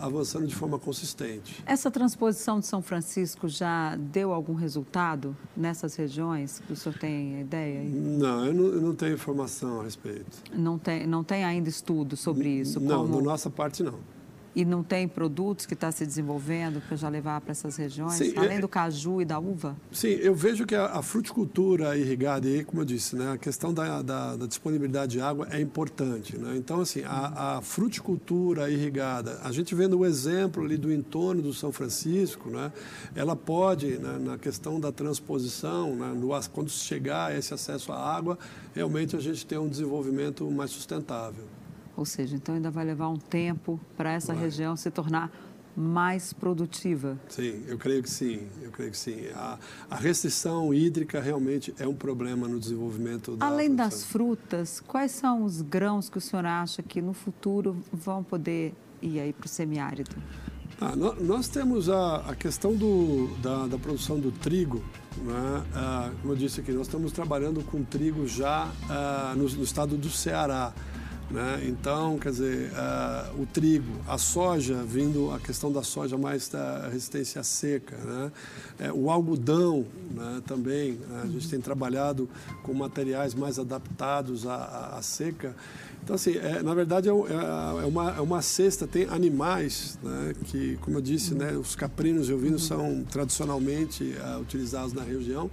avançando 0.02 0.45
de 0.45 0.54
forma 0.54 0.78
consistente. 0.78 1.63
Essa 1.65 1.89
transposição 1.89 2.60
de 2.60 2.67
São 2.67 2.82
Francisco 2.82 3.47
já 3.47 3.95
deu 3.95 4.34
algum 4.34 4.54
resultado 4.54 5.36
nessas 5.56 5.95
regiões? 5.95 6.62
O 6.69 6.76
senhor 6.76 6.97
tem 6.97 7.41
ideia? 7.41 7.82
Não, 7.84 8.45
eu 8.45 8.54
não, 8.54 8.65
eu 8.65 8.82
não 8.82 8.95
tenho 8.95 9.13
informação 9.13 9.82
a 9.82 9.84
respeito. 9.84 10.38
Não 10.54 10.78
tem, 10.78 11.08
não 11.08 11.23
tem 11.23 11.43
ainda 11.43 11.69
estudo 11.69 12.17
sobre 12.17 12.50
isso? 12.50 12.80
Não, 12.80 13.06
como... 13.06 13.17
da 13.17 13.23
nossa 13.23 13.50
parte 13.50 13.84
não 13.84 14.17
e 14.58 14.65
não 14.65 14.82
tem 14.82 15.08
produtos 15.08 15.67
que 15.67 15.76
está 15.76 15.91
se 15.91 16.04
desenvolvendo 16.04 16.82
para 16.82 16.98
já 16.98 17.08
levar 17.08 17.39
para 17.41 17.52
essas 17.52 17.76
regiões, 17.76 18.13
sim, 18.13 18.34
além 18.36 18.58
é, 18.58 18.60
do 18.60 18.67
caju 18.67 19.22
e 19.22 19.26
da 19.26 19.38
uva? 19.38 19.78
Sim, 19.91 20.08
eu 20.08 20.34
vejo 20.34 20.65
que 20.65 20.74
a, 20.74 20.86
a 20.86 21.04
fruticultura 21.04 21.96
irrigada, 21.96 22.50
e 22.50 22.63
como 22.63 22.82
eu 22.82 22.86
disse, 22.86 23.15
né, 23.15 23.34
a 23.34 23.38
questão 23.38 23.72
da, 23.72 24.02
da, 24.02 24.36
da, 24.36 24.48
disponibilidade 24.48 25.12
de 25.12 25.22
água 25.22 25.48
é 25.52 25.62
importante. 25.62 26.36
Né? 26.39 26.56
Então, 26.58 26.82
assim, 26.82 27.04
a, 27.04 27.58
a, 27.58 27.62
fruticultura 27.62 28.67
irrigada, 28.67 29.39
a 29.43 29.52
gente 29.52 29.76
vendo 29.76 30.00
o 30.00 30.04
exemplo 30.04 30.63
ali 30.63 30.76
do 30.76 30.91
entorno 30.91 31.39
do 31.39 31.54
São 31.54 31.72
Francisco, 31.72 32.50
né, 32.50 32.74
ela 33.13 33.36
pode, 33.36 34.00
né, 34.00 34.17
na 34.20 34.39
questão 34.39 34.80
da 34.80 34.91
transposição, 34.91 35.96
né, 35.96 36.13
no, 36.15 36.30
quando 36.52 36.72
chegar 36.72 37.38
esse 37.38 37.54
acesso 37.54 37.91
à 37.91 38.15
água, 38.17 38.39
realmente 38.74 39.15
a 39.15 39.20
gente 39.20 39.46
tem 39.46 39.60
um 39.60 39.70
desenvolvimento 39.70 40.50
mais 40.50 40.72
sustentável. 40.72 41.46
Ou 41.98 42.06
seja, 42.06 42.36
então 42.36 42.54
ainda 42.54 42.70
vai 42.70 42.86
levar 42.86 43.10
um 43.10 43.18
tempo 43.18 43.80
para 43.98 44.14
essa 44.14 44.34
vai. 44.34 44.44
região 44.44 44.78
se 44.78 44.92
tornar 44.92 45.32
mais 45.76 46.32
produtiva. 46.32 47.20
Sim, 47.28 47.64
eu 47.68 47.78
creio 47.78 48.02
que 48.02 48.10
sim, 48.10 48.48
eu 48.62 48.72
creio 48.72 48.92
que 48.92 48.98
sim. 48.98 49.28
A, 49.34 49.58
a 49.90 49.96
restrição 49.96 50.74
hídrica 50.74 51.20
realmente 51.20 51.74
é 51.80 51.88
um 51.88 51.94
problema 51.96 52.48
no 52.48 52.60
desenvolvimento 52.60 53.36
da 53.36 53.48
Além 53.48 53.76
produção. 53.76 53.90
das 53.90 54.04
frutas, 54.04 54.80
quais 54.80 55.12
são 55.12 55.44
os 55.44 55.62
grãos 55.62 56.10
que 56.10 56.18
o 56.18 56.22
senhor 56.22 56.46
acha 56.46 56.82
que 56.84 57.02
no 57.02 57.14
futuro 57.14 57.78
vão 57.92 58.24
poder 58.24 58.74
ir 59.02 59.20
aí 59.20 59.34
para 59.34 59.46
o 59.46 59.50
semiárido? 59.50 60.16
Ah, 60.80 60.96
nós 60.96 61.48
temos 61.48 61.90
a, 61.90 62.18
a 62.18 62.36
questão 62.36 62.76
do, 62.76 63.36
da, 63.42 63.66
da, 63.66 63.80
produção 63.80 64.20
do 64.20 64.32
trigo. 64.32 64.84
Né? 65.18 65.66
Ah, 65.74 66.12
como 66.22 66.34
eu 66.34 66.38
disse 66.38 66.62
aqui, 66.62 66.72
nós 66.72 66.86
estamos 66.86 67.12
trabalhando 67.12 67.64
com 67.64 67.84
trigo 67.84 68.28
já 68.28 68.72
ah, 68.88 69.34
no, 69.36 69.50
no 69.50 69.64
estado 69.64 69.98
do 69.98 70.10
Ceará. 70.10 70.72
Né? 71.30 71.66
Então, 71.68 72.18
quer 72.18 72.32
dizer, 72.32 72.72
uh, 72.72 73.42
o 73.42 73.46
trigo, 73.46 74.00
a 74.08 74.18
soja, 74.18 74.82
vindo 74.84 75.30
a 75.32 75.40
questão 75.40 75.70
da 75.70 75.84
soja 75.84 76.18
mais 76.18 76.48
da 76.48 76.88
resistência 76.88 77.44
seca, 77.44 77.98
né? 77.98 78.32
É, 78.80 78.92
o 78.94 79.12
algodão 79.12 79.86
né? 80.10 80.42
também, 80.46 80.94
né? 80.94 81.24
a 81.26 81.28
gente 81.28 81.50
tem 81.50 81.60
trabalhado 81.60 82.30
com 82.63 82.74
materiais 82.74 83.34
mais 83.34 83.60
adaptados 83.60 84.48
à, 84.48 84.56
à, 84.56 84.98
à 84.98 85.02
seca. 85.02 85.54
Então, 86.02 86.16
assim, 86.16 86.38
é, 86.38 86.63
na 86.63 86.74
verdade 86.74 87.10
é, 87.10 87.12
é, 87.12 87.84
é, 87.84 87.86
uma, 87.86 88.12
é 88.12 88.22
uma 88.22 88.42
cesta, 88.42 88.88
tem 88.88 89.04
animais 89.10 90.00
né? 90.02 90.34
que, 90.46 90.78
como 90.78 90.98
eu 90.98 91.02
disse, 91.02 91.36
né? 91.36 91.52
os 91.58 91.76
caprinos 91.76 92.30
e 92.30 92.34
ovinos 92.34 92.66
são 92.66 93.04
tradicionalmente 93.12 94.16
uh, 94.16 94.40
utilizados 94.40 94.94
na 94.94 95.04
região, 95.04 95.52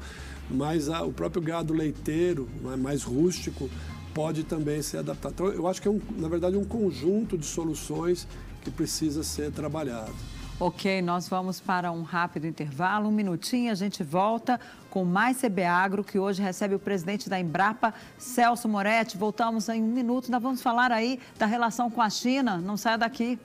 mas 0.49 0.87
uh, 0.87 1.03
o 1.03 1.13
próprio 1.13 1.43
gado 1.43 1.75
leiteiro, 1.75 2.49
né? 2.63 2.77
mais 2.77 3.03
rústico, 3.03 3.69
pode 4.15 4.45
também 4.45 4.81
ser 4.81 4.99
adaptado. 4.99 5.33
Então, 5.33 5.47
eu 5.49 5.67
acho 5.67 5.83
que 5.83 5.89
é, 5.89 5.91
um, 5.91 6.01
na 6.17 6.29
verdade, 6.29 6.57
um 6.57 6.65
conjunto 6.65 7.37
de 7.37 7.45
soluções 7.45 8.27
que 8.63 8.71
precisa 8.71 9.23
ser 9.23 9.51
trabalhado. 9.51 10.15
Ok, 10.59 11.03
nós 11.03 11.29
vamos 11.29 11.61
para 11.61 11.91
um 11.91 12.03
rápido 12.03 12.47
intervalo, 12.47 13.09
um 13.09 13.13
minutinho, 13.13 13.73
a 13.73 13.75
gente 13.75 14.05
volta 14.05 14.61
com 14.89 15.05
mais 15.05 15.41
CB 15.41 15.65
Agro, 15.65 16.05
que 16.05 16.17
hoje 16.17 16.41
recebe 16.41 16.77
o 16.77 16.79
presidente 16.79 17.29
da 17.29 17.41
Embrapa, 17.41 17.93
Celso 18.17 18.69
Moretti. 18.69 19.19
Voltamos 19.19 19.69
em 19.69 19.83
um 19.83 19.93
minuto, 19.93 20.31
nós 20.31 20.41
vamos 20.41 20.63
falar 20.63 20.93
aí 20.93 21.19
da 21.37 21.45
relação 21.45 21.91
com 21.91 22.01
a 22.01 22.09
China. 22.09 22.59
Não 22.59 22.77
saia 22.77 22.97
daqui. 22.97 23.37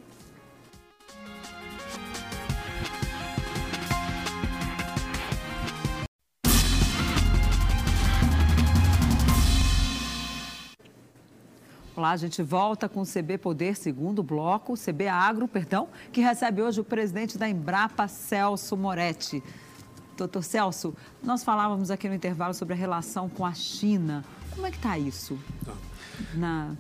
Olá, 11.99 12.11
a 12.11 12.15
gente 12.15 12.41
volta 12.41 12.87
com 12.87 13.01
o 13.01 13.05
CB 13.05 13.39
Poder, 13.39 13.75
segundo 13.75 14.23
bloco, 14.23 14.75
CB 14.77 15.09
Agro, 15.09 15.49
perdão, 15.49 15.89
que 16.13 16.21
recebe 16.21 16.61
hoje 16.61 16.79
o 16.79 16.83
presidente 16.85 17.37
da 17.37 17.49
Embrapa, 17.49 18.07
Celso 18.07 18.77
Moretti. 18.77 19.43
Doutor 20.15 20.41
Celso, 20.41 20.95
nós 21.21 21.43
falávamos 21.43 21.91
aqui 21.91 22.07
no 22.07 22.15
intervalo 22.15 22.53
sobre 22.53 22.73
a 22.73 22.77
relação 22.77 23.27
com 23.27 23.45
a 23.45 23.53
China. 23.53 24.23
Como 24.55 24.65
é 24.65 24.71
que 24.71 24.77
está 24.77 24.97
isso? 24.97 25.37
Tá. 25.65 25.73
Na... 26.35 26.73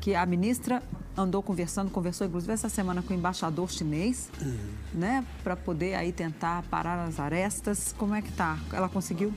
Que 0.00 0.16
a 0.16 0.26
ministra 0.26 0.82
andou 1.16 1.44
conversando, 1.44 1.88
conversou 1.88 2.26
inclusive 2.26 2.52
essa 2.52 2.68
semana 2.68 3.02
com 3.02 3.14
o 3.14 3.16
embaixador 3.16 3.70
chinês, 3.70 4.28
uhum. 4.42 4.58
né, 4.94 5.24
para 5.44 5.54
poder 5.54 5.94
aí 5.94 6.10
tentar 6.10 6.64
parar 6.64 7.04
as 7.04 7.20
arestas. 7.20 7.94
Como 7.96 8.16
é 8.16 8.20
que 8.20 8.30
está? 8.30 8.58
Ela 8.72 8.88
conseguiu? 8.88 9.32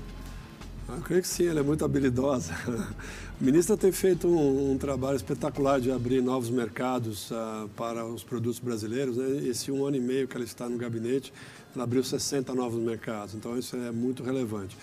Eu 0.89 1.01
creio 1.01 1.21
que 1.21 1.27
sim, 1.27 1.47
ela 1.47 1.61
é 1.61 1.63
muito 1.63 1.83
habilidosa. 1.85 2.53
A 3.39 3.43
ministra 3.43 3.75
tem 3.75 3.91
feito 3.91 4.27
um, 4.27 4.73
um 4.73 4.77
trabalho 4.77 5.15
espetacular 5.15 5.79
de 5.79 5.91
abrir 5.91 6.21
novos 6.21 6.49
mercados 6.49 7.31
uh, 7.31 7.69
para 7.75 8.05
os 8.05 8.23
produtos 8.23 8.59
brasileiros. 8.59 9.17
Né? 9.17 9.47
Esse 9.47 9.71
um 9.71 9.85
ano 9.85 9.97
e 9.97 9.99
meio 9.99 10.27
que 10.27 10.35
ela 10.35 10.45
está 10.45 10.67
no 10.67 10.77
gabinete, 10.77 11.33
ela 11.73 11.83
abriu 11.83 12.03
60 12.03 12.53
novos 12.53 12.81
mercados, 12.81 13.33
então 13.33 13.57
isso 13.57 13.75
é 13.75 13.91
muito 13.91 14.23
relevante. 14.23 14.77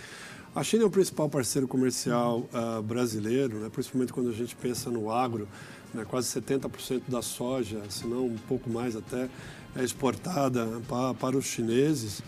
A 0.54 0.64
China 0.64 0.82
é 0.82 0.86
o 0.86 0.90
principal 0.90 1.28
parceiro 1.28 1.68
comercial 1.68 2.48
uh, 2.52 2.82
brasileiro, 2.82 3.58
né? 3.58 3.68
principalmente 3.70 4.12
quando 4.12 4.30
a 4.30 4.34
gente 4.34 4.56
pensa 4.56 4.90
no 4.90 5.10
agro. 5.10 5.46
Né? 5.94 6.04
Quase 6.04 6.28
70% 6.40 7.02
da 7.08 7.22
soja, 7.22 7.82
se 7.88 8.06
não 8.06 8.26
um 8.26 8.38
pouco 8.48 8.68
mais 8.68 8.96
até, 8.96 9.28
é 9.76 9.84
exportada 9.84 10.66
para, 10.88 11.14
para 11.14 11.36
os 11.36 11.44
chineses. 11.44 12.22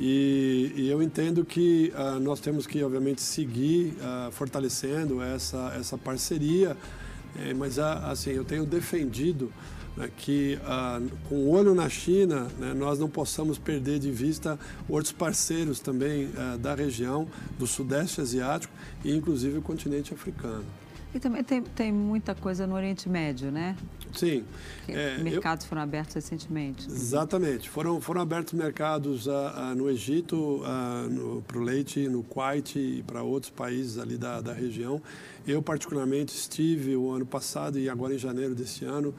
E, 0.00 0.72
e, 0.76 0.88
eu 0.88 1.02
entendo 1.02 1.44
que 1.44 1.92
uh, 1.96 2.20
nós 2.20 2.38
temos 2.38 2.66
que, 2.66 2.82
obviamente, 2.84 3.20
seguir 3.20 3.94
uh, 3.96 4.30
fortalecendo 4.30 5.20
essa, 5.20 5.74
essa 5.76 5.98
parceria, 5.98 6.76
eh, 7.36 7.52
mas, 7.52 7.78
uh, 7.78 7.82
assim, 8.04 8.30
eu 8.30 8.44
tenho 8.44 8.64
defendido 8.64 9.52
né, 9.96 10.08
que, 10.16 10.56
com 11.28 11.34
o 11.34 11.50
olho 11.50 11.74
na 11.74 11.88
China, 11.88 12.46
né, 12.60 12.72
nós 12.74 13.00
não 13.00 13.08
possamos 13.08 13.58
perder 13.58 13.98
de 13.98 14.12
vista 14.12 14.56
outros 14.88 15.10
parceiros 15.10 15.80
também 15.80 16.30
da 16.60 16.76
região, 16.76 17.26
do 17.58 17.66
Sudeste 17.66 18.20
Asiático 18.20 18.72
e, 19.04 19.12
inclusive, 19.12 19.58
o 19.58 19.62
continente 19.62 20.14
africano. 20.14 20.64
E 21.14 21.18
também 21.18 21.42
tem, 21.42 21.62
tem 21.62 21.90
muita 21.90 22.34
coisa 22.34 22.66
no 22.66 22.74
Oriente 22.74 23.08
Médio, 23.08 23.50
né? 23.50 23.76
Sim. 24.12 24.44
É, 24.86 25.18
mercados 25.18 25.64
eu... 25.64 25.68
foram 25.68 25.82
abertos 25.82 26.14
recentemente. 26.14 26.86
Exatamente. 26.86 27.68
Foram, 27.68 28.00
foram 28.00 28.20
abertos 28.20 28.52
mercados 28.52 29.26
uh, 29.26 29.30
uh, 29.30 29.74
no 29.74 29.88
Egito, 29.88 30.62
para 31.46 31.58
o 31.58 31.62
leite, 31.62 32.08
no 32.08 32.22
Kuwait 32.22 32.78
e 32.78 33.02
para 33.06 33.22
outros 33.22 33.50
países 33.50 33.98
ali 33.98 34.18
da, 34.18 34.40
da 34.40 34.52
região. 34.52 35.00
Eu, 35.46 35.62
particularmente, 35.62 36.34
estive 36.34 36.94
o 36.94 37.10
ano 37.10 37.24
passado 37.24 37.78
e 37.78 37.88
agora 37.88 38.14
em 38.14 38.18
janeiro 38.18 38.54
desse 38.54 38.84
ano 38.84 39.14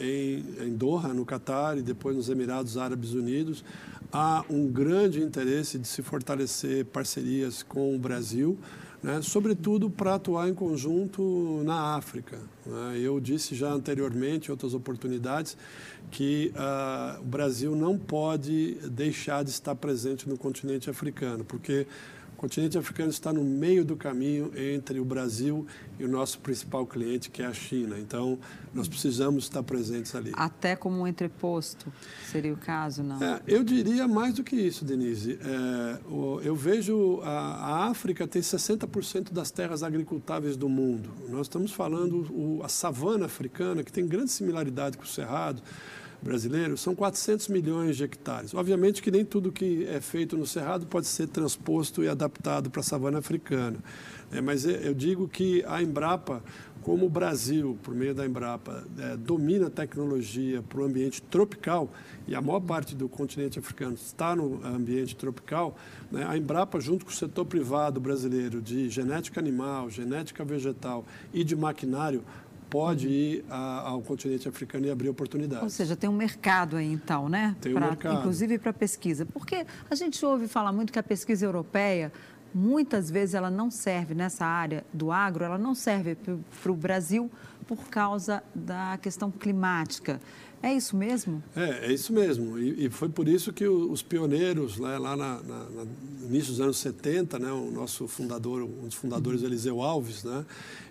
em, 0.00 0.44
em 0.66 0.74
Doha, 0.74 1.14
no 1.14 1.24
Catar, 1.24 1.78
e 1.78 1.82
depois 1.82 2.16
nos 2.16 2.28
Emirados 2.28 2.76
Árabes 2.76 3.14
Unidos. 3.14 3.64
Há 4.12 4.44
um 4.50 4.66
grande 4.66 5.20
interesse 5.20 5.78
de 5.78 5.86
se 5.86 6.02
fortalecer 6.02 6.86
parcerias 6.86 7.62
com 7.62 7.94
o 7.94 7.98
Brasil 7.98 8.58
né, 9.02 9.20
sobretudo 9.22 9.88
para 9.88 10.14
atuar 10.14 10.48
em 10.48 10.54
conjunto 10.54 11.62
na 11.64 11.96
África. 11.96 12.38
Né? 12.66 12.98
Eu 13.00 13.20
disse 13.20 13.54
já 13.54 13.70
anteriormente, 13.70 14.48
em 14.48 14.50
outras 14.50 14.74
oportunidades, 14.74 15.56
que 16.10 16.52
uh, 16.54 17.20
o 17.20 17.24
Brasil 17.24 17.76
não 17.76 17.98
pode 17.98 18.74
deixar 18.90 19.44
de 19.44 19.50
estar 19.50 19.74
presente 19.74 20.28
no 20.28 20.36
continente 20.36 20.90
africano, 20.90 21.44
porque 21.44 21.86
o 22.38 22.40
continente 22.40 22.78
africano 22.78 23.10
está 23.10 23.32
no 23.32 23.42
meio 23.42 23.84
do 23.84 23.96
caminho 23.96 24.52
entre 24.56 25.00
o 25.00 25.04
Brasil 25.04 25.66
e 25.98 26.04
o 26.04 26.08
nosso 26.08 26.38
principal 26.38 26.86
cliente, 26.86 27.30
que 27.30 27.42
é 27.42 27.46
a 27.46 27.52
China. 27.52 27.98
Então, 27.98 28.38
nós 28.72 28.86
precisamos 28.86 29.42
estar 29.42 29.60
presentes 29.64 30.14
ali. 30.14 30.30
Até 30.34 30.76
como 30.76 31.00
um 31.00 31.06
entreposto 31.06 31.92
seria 32.30 32.52
o 32.52 32.56
caso, 32.56 33.02
não? 33.02 33.20
É, 33.20 33.42
eu 33.44 33.64
diria 33.64 34.06
mais 34.06 34.34
do 34.34 34.44
que 34.44 34.54
isso, 34.54 34.84
Denise. 34.84 35.36
É, 35.42 35.98
eu 36.44 36.54
vejo 36.54 37.20
a, 37.24 37.30
a, 37.30 37.88
África 37.88 38.24
tem 38.28 38.40
60% 38.40 39.32
das 39.32 39.50
terras 39.50 39.82
agricultáveis 39.82 40.56
do 40.56 40.68
mundo. 40.68 41.10
Nós 41.28 41.46
estamos 41.48 41.72
falando 41.72 42.32
o, 42.32 42.62
a 42.62 42.68
savana 42.68 43.26
africana, 43.26 43.82
que 43.82 43.90
tem 43.90 44.06
grande 44.06 44.30
similaridade 44.30 44.96
com 44.96 45.02
o 45.02 45.08
cerrado 45.08 45.60
brasileiro, 46.20 46.76
são 46.76 46.94
400 46.94 47.48
milhões 47.48 47.96
de 47.96 48.04
hectares. 48.04 48.54
Obviamente 48.54 49.02
que 49.02 49.10
nem 49.10 49.24
tudo 49.24 49.52
que 49.52 49.86
é 49.86 50.00
feito 50.00 50.36
no 50.36 50.46
Cerrado 50.46 50.86
pode 50.86 51.06
ser 51.06 51.28
transposto 51.28 52.02
e 52.02 52.08
adaptado 52.08 52.70
para 52.70 52.80
a 52.80 52.84
savana 52.84 53.18
africana. 53.18 53.78
É, 54.30 54.40
mas 54.40 54.64
eu 54.64 54.92
digo 54.92 55.26
que 55.26 55.64
a 55.66 55.82
Embrapa, 55.82 56.42
como 56.82 57.06
o 57.06 57.08
Brasil, 57.08 57.78
por 57.82 57.94
meio 57.94 58.14
da 58.14 58.26
Embrapa, 58.26 58.84
é, 58.98 59.16
domina 59.16 59.68
a 59.68 59.70
tecnologia 59.70 60.62
para 60.62 60.80
o 60.80 60.84
ambiente 60.84 61.22
tropical, 61.22 61.90
e 62.26 62.34
a 62.34 62.40
maior 62.40 62.60
parte 62.60 62.94
do 62.94 63.08
continente 63.08 63.58
africano 63.58 63.94
está 63.94 64.36
no 64.36 64.64
ambiente 64.64 65.16
tropical, 65.16 65.76
né, 66.10 66.26
a 66.28 66.36
Embrapa, 66.36 66.78
junto 66.78 67.06
com 67.06 67.10
o 67.10 67.14
setor 67.14 67.46
privado 67.46 68.00
brasileiro 68.00 68.60
de 68.60 68.90
genética 68.90 69.40
animal, 69.40 69.88
genética 69.88 70.44
vegetal 70.44 71.06
e 71.32 71.42
de 71.42 71.56
maquinário, 71.56 72.22
pode 72.70 73.08
ir 73.08 73.44
a, 73.48 73.88
ao 73.88 74.02
continente 74.02 74.48
africano 74.48 74.86
e 74.86 74.90
abrir 74.90 75.08
oportunidades. 75.08 75.62
Ou 75.62 75.70
seja, 75.70 75.96
tem 75.96 76.08
um 76.08 76.14
mercado 76.14 76.76
aí 76.76 76.92
então, 76.92 77.28
né? 77.28 77.56
Tem 77.60 77.74
um 77.74 77.80
mercado. 77.80 78.18
Inclusive 78.18 78.58
para 78.58 78.72
pesquisa. 78.72 79.26
Porque 79.26 79.66
a 79.90 79.94
gente 79.94 80.24
ouve 80.24 80.48
falar 80.48 80.72
muito 80.72 80.92
que 80.92 80.98
a 80.98 81.02
pesquisa 81.02 81.44
europeia, 81.44 82.12
muitas 82.54 83.10
vezes 83.10 83.34
ela 83.34 83.50
não 83.50 83.70
serve 83.70 84.14
nessa 84.14 84.44
área 84.44 84.84
do 84.92 85.10
agro, 85.10 85.44
ela 85.44 85.58
não 85.58 85.74
serve 85.74 86.14
para 86.14 86.72
o 86.72 86.74
Brasil 86.74 87.30
por 87.66 87.88
causa 87.88 88.42
da 88.54 88.98
questão 89.00 89.30
climática. 89.30 90.20
É 90.60 90.74
isso 90.74 90.96
mesmo? 90.96 91.42
É, 91.54 91.86
é 91.86 91.92
isso 91.92 92.12
mesmo. 92.12 92.58
E, 92.58 92.86
e 92.86 92.90
foi 92.90 93.08
por 93.08 93.28
isso 93.28 93.52
que 93.52 93.66
os 93.66 94.02
pioneiros, 94.02 94.78
né, 94.78 94.98
lá 94.98 95.16
na, 95.16 95.40
na, 95.42 95.64
no 95.64 96.26
início 96.26 96.50
dos 96.50 96.60
anos 96.60 96.78
70, 96.78 97.38
né, 97.38 97.52
o 97.52 97.70
nosso 97.70 98.08
fundador, 98.08 98.62
um 98.62 98.86
dos 98.86 98.94
fundadores, 98.94 99.42
Eliseu 99.42 99.80
Alves, 99.80 100.24
né, 100.24 100.44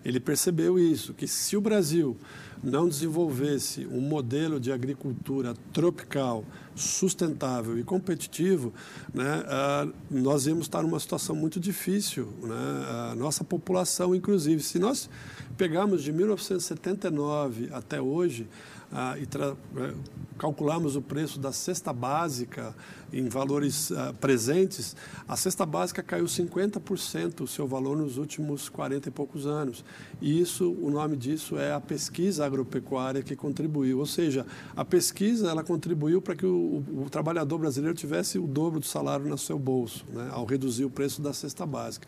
ele 0.05 0.21
percebeu 0.21 0.79
isso, 0.79 1.13
que 1.13 1.27
se 1.27 1.57
o 1.57 1.61
Brasil 1.61 2.15
não 2.63 2.87
desenvolvesse 2.87 3.85
um 3.85 4.01
modelo 4.01 4.59
de 4.59 4.71
agricultura 4.71 5.53
tropical, 5.73 6.45
sustentável 6.75 7.77
e 7.77 7.83
competitivo, 7.83 8.73
né, 9.13 9.43
uh, 9.43 9.93
nós 10.09 10.47
íamos 10.47 10.65
estar 10.65 10.81
numa 10.81 10.99
situação 10.99 11.35
muito 11.35 11.59
difícil. 11.59 12.29
Né, 12.41 13.11
a 13.11 13.15
nossa 13.15 13.43
população, 13.43 14.15
inclusive, 14.15 14.61
se 14.63 14.79
nós 14.79 15.09
pegarmos 15.57 16.03
de 16.03 16.11
1979 16.11 17.69
até 17.71 18.01
hoje, 18.01 18.47
ah, 18.91 19.15
e 19.17 19.23
é, 19.23 19.93
calculamos 20.37 20.95
o 20.95 21.01
preço 21.01 21.39
da 21.39 21.51
cesta 21.51 21.91
básica 21.91 22.75
em 23.11 23.27
valores 23.29 23.91
ah, 23.91 24.13
presentes, 24.19 24.95
a 25.27 25.35
cesta 25.35 25.65
básica 25.65 26.03
caiu 26.03 26.25
50% 26.25 27.41
o 27.41 27.47
seu 27.47 27.67
valor 27.67 27.97
nos 27.97 28.17
últimos 28.17 28.69
40 28.69 29.09
e 29.09 29.11
poucos 29.11 29.45
anos. 29.45 29.83
E 30.21 30.39
isso, 30.39 30.71
o 30.81 30.89
nome 30.89 31.15
disso 31.15 31.57
é 31.57 31.73
a 31.73 31.79
pesquisa 31.79 32.45
agropecuária 32.45 33.21
que 33.21 33.35
contribuiu. 33.35 33.99
Ou 33.99 34.05
seja, 34.05 34.45
a 34.75 34.83
pesquisa 34.83 35.49
ela 35.49 35.63
contribuiu 35.63 36.21
para 36.21 36.35
que 36.35 36.45
o, 36.45 36.83
o, 36.95 37.09
trabalhador 37.09 37.57
brasileiro 37.57 37.95
tivesse 37.95 38.37
o 38.37 38.47
dobro 38.47 38.79
do 38.79 38.85
salário 38.85 39.25
no 39.27 39.37
seu 39.37 39.57
bolso, 39.57 40.05
né, 40.11 40.29
ao 40.31 40.45
reduzir 40.45 40.85
o 40.85 40.89
preço 40.89 41.21
da 41.21 41.33
cesta 41.33 41.65
básica. 41.65 42.07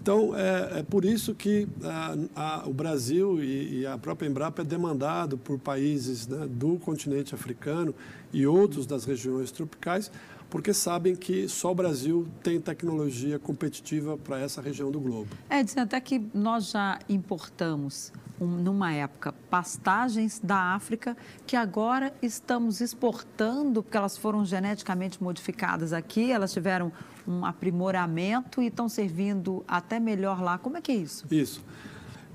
Então, 0.00 0.34
é, 0.36 0.80
é 0.80 0.82
por 0.82 1.04
isso 1.04 1.34
que 1.34 1.68
ah, 1.84 2.16
a, 2.34 2.68
o 2.68 2.72
Brasil 2.72 3.42
e, 3.42 3.80
e, 3.80 3.86
a 3.86 3.98
própria 3.98 4.26
Embrapa 4.26 4.62
é 4.62 4.64
demandado 4.64 5.36
por 5.36 5.58
países 5.58 6.19
né, 6.26 6.46
do 6.48 6.78
continente 6.78 7.34
africano 7.34 7.94
e 8.32 8.46
outros 8.46 8.86
das 8.86 9.04
regiões 9.04 9.50
tropicais, 9.50 10.10
porque 10.48 10.74
sabem 10.74 11.14
que 11.14 11.48
só 11.48 11.70
o 11.70 11.74
Brasil 11.74 12.26
tem 12.42 12.60
tecnologia 12.60 13.38
competitiva 13.38 14.18
para 14.18 14.40
essa 14.40 14.60
região 14.60 14.90
do 14.90 15.00
globo. 15.00 15.28
É, 15.48 15.62
dizendo 15.62 15.84
até 15.84 16.00
que 16.00 16.20
nós 16.34 16.70
já 16.70 16.98
importamos 17.08 18.12
um, 18.40 18.46
numa 18.46 18.92
época, 18.92 19.32
pastagens 19.48 20.40
da 20.42 20.74
África 20.74 21.16
que 21.46 21.54
agora 21.54 22.12
estamos 22.20 22.80
exportando, 22.80 23.82
porque 23.82 23.96
elas 23.96 24.16
foram 24.16 24.44
geneticamente 24.44 25.22
modificadas 25.22 25.92
aqui, 25.92 26.32
elas 26.32 26.52
tiveram 26.52 26.90
um 27.28 27.44
aprimoramento 27.44 28.62
e 28.62 28.66
estão 28.66 28.88
servindo 28.88 29.62
até 29.68 30.00
melhor 30.00 30.42
lá. 30.42 30.58
Como 30.58 30.76
é 30.76 30.80
que 30.80 30.90
é 30.90 30.96
isso? 30.96 31.26
Isso. 31.30 31.62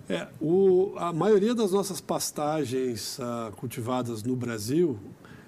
É, 0.07 0.27
o, 0.39 0.93
a 0.97 1.11
maioria 1.11 1.55
das 1.55 1.71
nossas 1.71 1.99
pastagens 1.99 3.17
uh, 3.17 3.51
cultivadas 3.55 4.21
no 4.21 4.35
Brasil, 4.35 4.99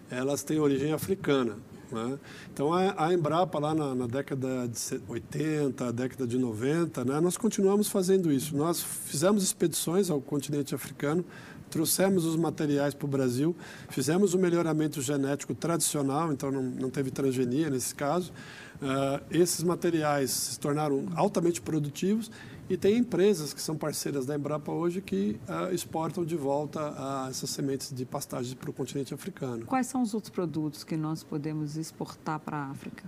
elas 0.10 0.42
têm 0.42 0.60
origem 0.60 0.92
africana. 0.92 1.58
Né? 1.92 2.18
Então, 2.52 2.74
a, 2.74 3.06
a, 3.06 3.14
Embrapa, 3.14 3.60
lá 3.60 3.76
na, 3.76 3.94
na, 3.94 4.08
década 4.08 4.68
de 4.68 5.02
80, 5.08 5.94
década 5.94 6.26
de 6.26 6.40
90, 6.40 7.06
né, 7.06 7.20
nós 7.20 7.38
continuamos 7.38 7.88
fazendo 7.88 8.32
isso. 8.32 8.58
Nós 8.58 8.82
fizemos 8.82 9.44
expedições 9.44 10.10
ao 10.10 10.20
continente 10.20 10.74
africano, 10.74 11.24
trouxemos 11.70 12.26
os 12.26 12.36
materiais 12.36 12.96
para 12.96 13.06
o 13.06 13.10
Brasil, 13.10 13.56
fizemos 13.90 14.34
o 14.34 14.40
melhoramento 14.40 15.02
genético 15.02 15.54
tradicional, 15.54 16.34
então 16.34 16.52
não, 16.52 16.64
não 16.64 16.90
teve 16.90 17.12
transgenia 17.12 17.70
nesse 17.70 17.94
caso. 17.94 18.34
Uh, 18.82 19.24
esses 19.30 19.64
materiais 19.64 20.32
se 20.32 20.60
tornaram 20.60 21.06
altamente 21.16 21.62
produtivos 21.62 22.32
e 22.70 22.76
tem 22.76 22.98
empresas 22.98 23.54
que 23.54 23.62
são 23.62 23.78
parceiras 23.78 24.26
da 24.26 24.36
Embrapa 24.36 24.72
hoje 24.72 25.02
que 25.02 25.40
uh, 25.48 25.74
exportam 25.74 26.26
de 26.26 26.36
volta 26.36 26.82
uh, 26.82 27.30
essas 27.30 27.50
sementes 27.50 27.94
de 27.94 28.06
pastagem 28.06 28.56
para 28.56 28.70
o 28.70 28.74
continente 28.74 29.14
africano. 29.14 29.66
Quais 29.66 29.88
são 29.88 30.02
os 30.02 30.14
outros 30.14 30.30
produtos 30.30 30.84
que 30.84 30.98
nós 30.98 31.24
podemos 31.24 31.78
exportar 31.78 32.40
para 32.40 32.58
a 32.58 32.70
África, 32.70 33.04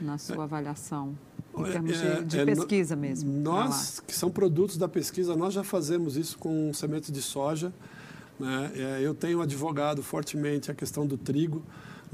na 0.00 0.16
sua 0.16 0.36
é, 0.36 0.40
avaliação? 0.40 1.16
Em 1.56 1.64
termos 1.64 2.00
é, 2.00 2.20
de, 2.20 2.24
de 2.24 2.38
é, 2.40 2.44
pesquisa 2.46 2.96
mesmo. 2.96 3.32
Nós, 3.32 4.00
que 4.00 4.14
são 4.14 4.30
produtos 4.30 4.76
da 4.76 4.88
pesquisa, 4.88 5.36
nós 5.36 5.54
já 5.54 5.62
fazemos 5.62 6.16
isso 6.16 6.38
com 6.38 6.72
sementes 6.72 7.12
de 7.12 7.20
soja. 7.22 7.72
Né? 8.40 8.72
É, 8.74 9.00
eu 9.02 9.14
tenho 9.14 9.40
advogado 9.40 10.02
fortemente 10.02 10.70
a 10.70 10.74
questão 10.74 11.06
do 11.06 11.16
trigo. 11.16 11.62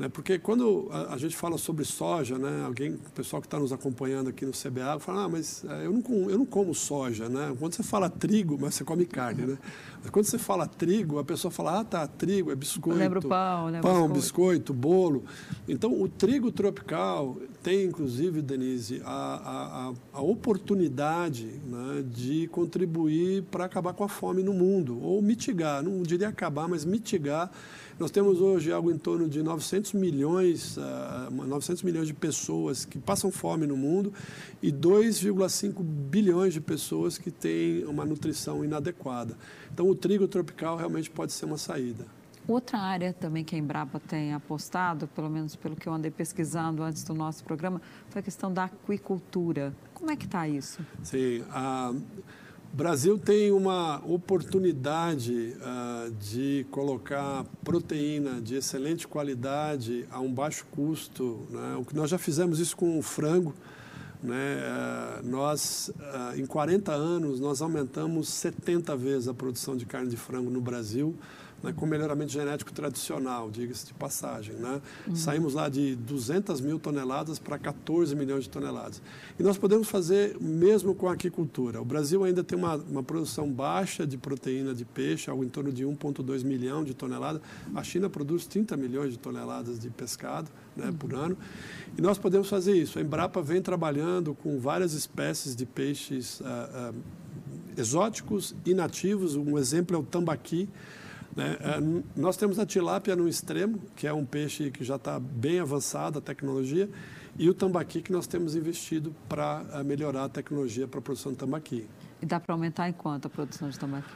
Né? 0.01 0.09
Porque 0.09 0.39
quando 0.39 0.89
a, 0.91 1.13
a, 1.13 1.19
gente 1.19 1.37
fala 1.37 1.59
sobre 1.59 1.85
soja, 1.85 2.39
né? 2.39 2.65
alguém, 2.65 2.93
o 2.93 3.11
pessoal 3.15 3.43
que 3.43 3.47
está 3.47 3.61
nos 3.61 3.71
acompanhando 3.71 4.31
aqui 4.31 4.47
no 4.47 4.53
CBA, 4.53 4.99
fala, 4.99 5.25
ah, 5.25 5.29
mas 5.29 5.63
é, 5.63 5.85
eu 5.85 5.93
não, 5.93 6.31
eu 6.31 6.39
não 6.39 6.47
como 6.47 6.75
soja. 6.75 7.29
Né? 7.29 7.55
Quando 7.59 7.75
você 7.75 7.83
fala 7.83 8.09
trigo, 8.09 8.57
mas 8.59 8.75
você 8.77 8.83
come 8.83 9.05
carne. 9.05 9.43
Né? 9.43 9.59
Mas 10.01 10.11
quando 10.11 10.25
você 10.25 10.39
fala 10.39 10.67
trigo, 10.67 11.19
a 11.19 11.25
pessoa 11.25 11.53
fala, 11.53 11.81
ah, 11.81 11.85
tá, 11.85 12.07
trigo 12.07 12.51
é 12.51 12.55
biscoito. 12.57 12.99
Lembro 12.99 13.21
pão, 13.21 13.67
lembro 13.67 13.83
Pão, 13.83 14.09
biscoito. 14.09 14.73
biscoito, 14.73 14.73
bolo. 14.73 15.25
Então, 15.69 15.93
o 16.01 16.09
trigo 16.09 16.51
tropical 16.51 17.37
tem, 17.63 17.85
inclusive, 17.85 18.41
Denise, 18.41 19.03
a, 19.05 19.93
a, 20.15 20.19
a 20.19 20.23
oportunidade 20.23 21.45
né, 21.67 22.03
de 22.11 22.49
contribuir 22.49 23.43
para 23.51 23.67
acabar 23.67 23.93
com 23.93 24.03
a 24.03 24.09
fome 24.09 24.43
no 24.43 24.55
mundo, 24.55 24.99
ou 25.03 25.21
mitigar, 25.21 25.83
não 25.83 26.03
diria 26.03 26.29
acabar, 26.29 26.67
mas 26.67 26.87
mitigar 26.87 27.51
nós 28.01 28.11
temos 28.11 28.41
hoje 28.41 28.73
algo 28.73 28.91
em 28.91 28.97
torno 28.97 29.29
de 29.29 29.43
900 29.43 29.93
milhões, 29.93 30.79
uh, 30.79 30.81
ah, 30.81 31.29
900 31.31 31.83
milhões 31.83 32.07
de 32.07 32.15
pessoas 32.15 32.87
que 32.87 32.99
passam 32.99 33.31
fome 33.31 33.67
no 33.67 33.77
mundo 33.77 34.11
e 34.63 34.73
2,5 34.73 35.83
bilhões 35.83 36.55
de 36.55 36.63
pessoas 36.63 37.19
que 37.19 37.31
têm 37.31 37.85
uma 37.85 38.07
nutrição 38.07 38.65
inadequada. 38.65 39.37
Então, 39.71 39.87
o 39.87 39.95
trigo 39.95 40.27
tropical 40.27 40.79
realmente 40.79 41.11
pode 41.11 41.35
ser 41.35 41.45
uma 41.45 41.59
saída. 41.59 42.07
Outra 42.49 42.79
área 42.79 43.13
também 43.13 43.45
que 43.45 43.55
a 43.55 43.59
Embrapa 43.59 44.01
tem 44.01 44.33
apostado, 44.33 45.07
pelo 45.09 45.29
menos 45.29 45.55
pelo 45.55 45.77
que 45.77 45.87
eu 45.87 45.93
andei 45.93 46.11
pesquisando 46.11 46.83
antes 46.83 47.05
do 47.05 47.13
nosso 47.13 47.45
programa, 47.45 47.83
foi 48.09 48.21
a 48.21 48.23
questão 48.23 48.51
da 48.51 48.65
aquicultura. 48.65 49.75
Como 49.93 50.11
é 50.11 50.17
que 50.17 50.25
está 50.25 50.49
isso? 50.49 50.81
Sim, 51.03 51.45
a... 51.51 51.93
O 52.73 52.77
Brasil 52.77 53.19
tem 53.19 53.51
uma 53.51 54.01
oportunidade 54.07 55.57
uh, 55.57 56.11
de 56.13 56.65
colocar 56.71 57.45
proteína 57.65 58.41
de 58.41 58.55
excelente 58.55 59.09
qualidade 59.09 60.07
a 60.09 60.21
um 60.21 60.33
baixo 60.33 60.65
custo. 60.71 61.49
Né? 61.51 61.77
O 61.81 61.85
que 61.85 61.97
nós 61.97 62.09
já 62.09 62.17
fizemos 62.17 62.61
isso 62.61 62.77
com 62.77 62.97
o 62.97 63.03
frango. 63.03 63.53
Né? 64.23 64.61
Uh, 65.21 65.27
nós, 65.27 65.91
uh, 65.99 66.39
em 66.39 66.47
40 66.47 66.93
anos, 66.93 67.41
nós 67.41 67.61
aumentamos 67.61 68.29
70 68.29 68.97
vezes 68.97 69.27
a 69.27 69.35
produção 69.35 69.77
de 69.77 69.85
carne 69.85 70.09
de 70.09 70.17
frango 70.17 70.49
no 70.49 70.61
Brasil 70.61 71.17
né, 71.63 71.73
com 71.75 71.87
melhoramento 71.87 72.33
genético 72.33 72.73
tradicional, 72.73 73.51
diga-se 73.51 73.87
de 73.87 73.95
passagem. 73.95 74.55
Né? 74.55 74.81
Uhum. 75.07 75.17
Saímos 75.17 75.55
lá 75.55 75.69
de 75.69 75.97
200 75.97 76.61
mil 76.61 76.79
toneladas 76.79 77.39
para 77.39 77.59
14 77.59 78.15
milhões 78.17 78.45
de 78.45 78.51
toneladas. 78.51 79.03
E 79.39 79.43
nós 79.43 79.59
podemos 79.59 79.89
fazer 79.89 80.37
mesmo 80.41 80.95
com 80.95 81.09
a 81.09 81.13
aquicultura. 81.13 81.81
O 81.81 81.85
Brasil 81.85 82.25
ainda 82.25 82.43
tem 82.43 82.59
uma, 82.59 82.77
uma 82.77 83.03
produção 83.03 83.51
baixa 83.51 84.07
de 84.07 84.17
proteína 84.17 84.75
de 84.75 84.85
peixe, 84.85 85.31
algo 85.31 85.45
em 85.45 85.49
torno 85.49 85.73
de 85.73 85.85
1,2 85.85 86.45
milhão 86.45 86.85
de 86.85 86.95
toneladas. 86.95 87.41
A 87.75 87.83
China 87.83 88.09
produz 88.09 88.47
30 88.47 88.77
milhões 88.77 89.13
de 89.13 89.19
toneladas 89.19 89.79
de 89.79 89.91
pescado 89.91 90.51
né, 90.77 90.87
uhum. 90.87 90.93
por 90.95 91.15
ano. 91.15 91.37
E 91.97 92.01
nós 92.01 92.19
podemos 92.19 92.49
fazer 92.49 92.75
isso. 92.75 92.99
A 92.99 93.03
Embrapa 93.03 93.43
vem 93.43 93.61
trabalhando 93.61 94.35
com 94.35 94.59
várias 94.59 94.93
espécies 94.93 95.55
de 95.55 95.67
peixes 95.67 96.41
uh, 96.41 96.93
uh, 96.93 96.95
exóticos 97.77 98.55
e 98.65 98.75
nativos. 98.75 99.37
Um 99.37 99.59
exemplo 99.59 99.97
é 99.97 99.99
o 99.99 100.03
tambaqui. 100.03 100.69
Né? 101.37 101.57
É, 101.61 101.81
nós 102.17 102.37
temos 102.37 102.59
a 102.59 102.67
tilápia 102.67 103.15
no 103.15 103.29
extremo, 103.29 103.81
que 103.97 104.07
é 104.07 104.13
um 104.13 104.25
peixe 104.25 104.71
que 104.71 104.85
já 104.85 104.97
está 104.97 105.19
bem 105.19 105.61
avançado 105.61 106.19
a 106.19 106.23
tecnologia, 106.23 106.89
e 107.39 107.49
o 107.49 107.55
tambaqui 107.55 108.03
que 108.03 108.13
nós 108.13 108.27
temos 108.27 108.55
investido 108.55 109.15
para 109.29 109.65
é, 109.73 109.83
melhorar 109.83 110.25
a 110.25 110.29
tecnologia 110.29 110.87
para 110.87 110.99
a 110.99 111.03
produção 111.03 111.33
de 111.33 111.39
tambaqui. 111.39 111.87
E 112.21 112.27
dá 112.27 112.39
para 112.39 112.55
aumentar 112.55 112.89
em 112.89 112.93
quanto 112.93 113.27
a 113.27 113.31
produção 113.31 113.69
de 113.69 113.79
tambaqui? 113.79 114.11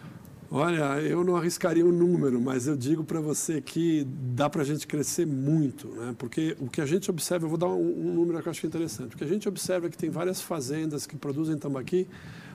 Olha, 0.50 1.00
eu 1.00 1.24
não 1.24 1.36
arriscaria 1.36 1.84
um 1.84 1.90
número, 1.90 2.40
mas 2.40 2.66
eu 2.66 2.76
digo 2.76 3.02
para 3.02 3.20
você 3.20 3.60
que 3.60 4.06
dá 4.06 4.48
para 4.48 4.62
a 4.62 4.64
gente 4.64 4.86
crescer 4.86 5.26
muito, 5.26 5.88
né? 5.88 6.14
porque 6.18 6.56
o 6.60 6.68
que 6.68 6.80
a 6.80 6.86
gente 6.86 7.10
observa, 7.10 7.46
eu 7.46 7.48
vou 7.48 7.58
dar 7.58 7.68
um, 7.68 8.08
um, 8.08 8.14
número 8.14 8.40
que 8.40 8.46
eu 8.46 8.50
acho 8.50 8.66
interessante, 8.66 9.14
o 9.14 9.18
que 9.18 9.24
a 9.24 9.26
gente 9.26 9.48
observa 9.48 9.86
é 9.86 9.90
que 9.90 9.96
tem 9.96 10.10
várias 10.10 10.40
fazendas 10.40 11.06
que 11.06 11.16
produzem 11.16 11.56
tambaqui, 11.56 12.06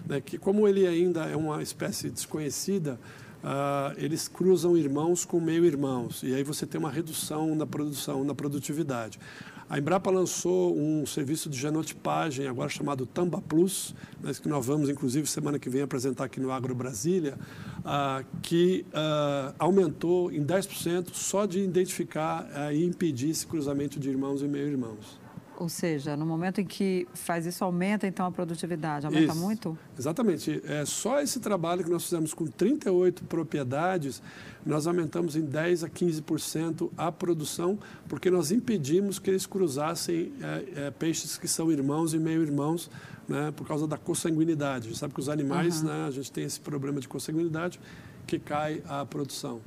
né, 0.07 0.21
que 0.21 0.37
como 0.37 0.67
ele 0.67 0.87
ainda 0.87 1.25
é 1.25 1.35
uma 1.35 1.61
espécie 1.61 2.09
desconhecida, 2.09 2.97
Uh, 3.43 3.95
eles 3.97 4.27
cruzam 4.27 4.75
irmãos 4.75 5.23
com 5.23 5.39
meio-irmãos, 5.39 6.23
e 6.23 6.35
aí 6.35 6.43
você 6.43 6.65
tem 6.65 6.77
uma 6.77 6.91
redução 6.91 7.55
na 7.55 7.65
produção, 7.65 8.23
na 8.23 8.35
produtividade. 8.35 9.17
A 9.69 9.77
Embrapa 9.77 10.09
lançou 10.09 10.75
um 10.75 11.05
serviço 11.05 11.49
de 11.49 11.57
genotipagem, 11.57 12.47
agora 12.47 12.67
chamado 12.69 13.05
Tamba 13.05 13.39
Plus, 13.39 13.95
né, 14.21 14.33
que 14.33 14.49
nós 14.49 14.65
vamos, 14.65 14.89
inclusive, 14.89 15.27
semana 15.27 15.59
que 15.59 15.69
vem 15.69 15.83
apresentar 15.83 16.25
aqui 16.25 16.39
no 16.39 16.51
Agro 16.51 16.75
Brasília, 16.75 17.37
uh, 17.79 18.25
que 18.41 18.83
uh, 18.89 19.53
aumentou 19.59 20.31
em 20.31 20.43
10% 20.43 21.09
só 21.13 21.45
de 21.45 21.59
identificar 21.59 22.49
e 22.73 22.83
impedir 22.83 23.29
esse 23.29 23.45
cruzamento 23.45 23.99
de 23.99 24.09
irmãos 24.09 24.41
e 24.41 24.47
meio-irmãos. 24.47 25.19
Ou 25.59 25.67
seja, 25.67 26.15
no 26.15 26.25
momento 26.25 26.61
em 26.61 26.65
que 26.65 27.05
faz 27.13 27.45
isso, 27.45 27.65
aumenta 27.65 28.07
então 28.07 28.25
a 28.25 28.31
produtividade? 28.31 29.05
Aumenta 29.05 29.33
isso, 29.33 29.41
muito? 29.41 29.77
Exatamente. 29.97 30.61
É 30.65 30.85
só 30.85 31.19
esse 31.19 31.41
trabalho 31.41 31.83
que 31.83 31.89
nós 31.89 32.05
fizemos 32.05 32.33
com 32.33 32.47
38 32.47 33.25
propriedades, 33.25 34.21
nós 34.65 34.87
aumentamos 34.87 35.35
em 35.35 35.41
10 35.41 35.83
a 35.83 35.89
15% 35.89 36.89
a 36.97 37.11
produção, 37.11 37.77
porque 38.07 38.31
nós 38.31 38.51
impedimos 38.51 39.19
que 39.19 39.29
eles 39.29 39.45
cruzassem 39.45 40.31
é, 40.41 40.87
é, 40.87 40.91
peixes 40.91 41.37
que 41.37 41.47
são 41.47 41.69
irmãos 41.69 42.13
e 42.13 42.17
meio-irmãos, 42.17 42.89
né, 43.27 43.51
por 43.53 43.67
causa 43.67 43.85
da 43.85 43.97
consanguinidade. 43.97 44.85
A 44.85 44.89
gente 44.89 44.99
sabe 44.99 45.13
que 45.13 45.19
os 45.19 45.27
animais, 45.27 45.81
uhum. 45.81 45.89
né, 45.89 46.07
a 46.07 46.11
gente 46.11 46.31
tem 46.31 46.45
esse 46.45 46.61
problema 46.61 47.01
de 47.01 47.07
consanguinidade, 47.09 47.81
que 48.25 48.39
cai 48.39 48.81
a 48.87 49.05
produção. 49.05 49.59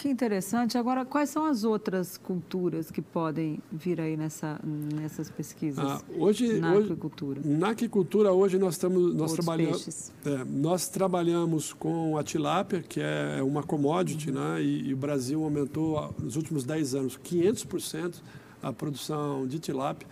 Que 0.00 0.08
interessante. 0.08 0.78
Agora, 0.78 1.04
quais 1.04 1.28
são 1.28 1.44
as 1.44 1.62
outras 1.62 2.16
culturas 2.16 2.90
que 2.90 3.02
podem 3.02 3.58
vir 3.70 4.00
aí 4.00 4.16
nessa, 4.16 4.58
nessas 4.64 5.28
pesquisas 5.28 5.84
ah, 5.84 6.00
hoje, 6.16 6.54
na 6.58 6.72
hoje, 6.72 6.86
aquicultura? 6.86 7.42
Na 7.44 7.68
aquicultura, 7.68 8.32
hoje 8.32 8.58
nós, 8.58 8.76
estamos, 8.76 9.14
nós, 9.14 9.34
trabalhamos, 9.34 10.10
é, 10.24 10.42
nós 10.46 10.88
trabalhamos 10.88 11.74
com 11.74 12.16
a 12.16 12.24
tilápia, 12.24 12.80
que 12.80 12.98
é 12.98 13.42
uma 13.42 13.62
commodity, 13.62 14.30
uhum. 14.30 14.36
né? 14.36 14.62
E, 14.62 14.88
e, 14.88 14.94
o 14.94 14.96
Brasil 14.96 15.44
aumentou 15.44 16.14
nos 16.18 16.34
últimos 16.34 16.64
10 16.64 16.94
anos 16.94 17.20
500% 17.22 18.22
a 18.62 18.72
produção 18.72 19.46
de 19.46 19.58
tilápia. 19.58 20.08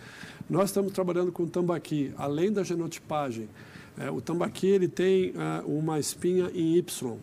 Nós 0.51 0.69
estamos 0.69 0.93
trabalhando 0.93 1.33
com 1.33 1.47
tambaqui, 1.47 2.13
além 2.19 2.53
da 2.53 2.63
genotipagem. 2.63 3.49
É, 3.97 4.11
o 4.11 4.21
tambaqui 4.21 4.67
ele 4.67 4.87
tem 4.87 5.33
é, 5.35 5.63
uma 5.65 5.99
espinha 5.99 6.51
em 6.55 6.77
Y, 6.77 7.17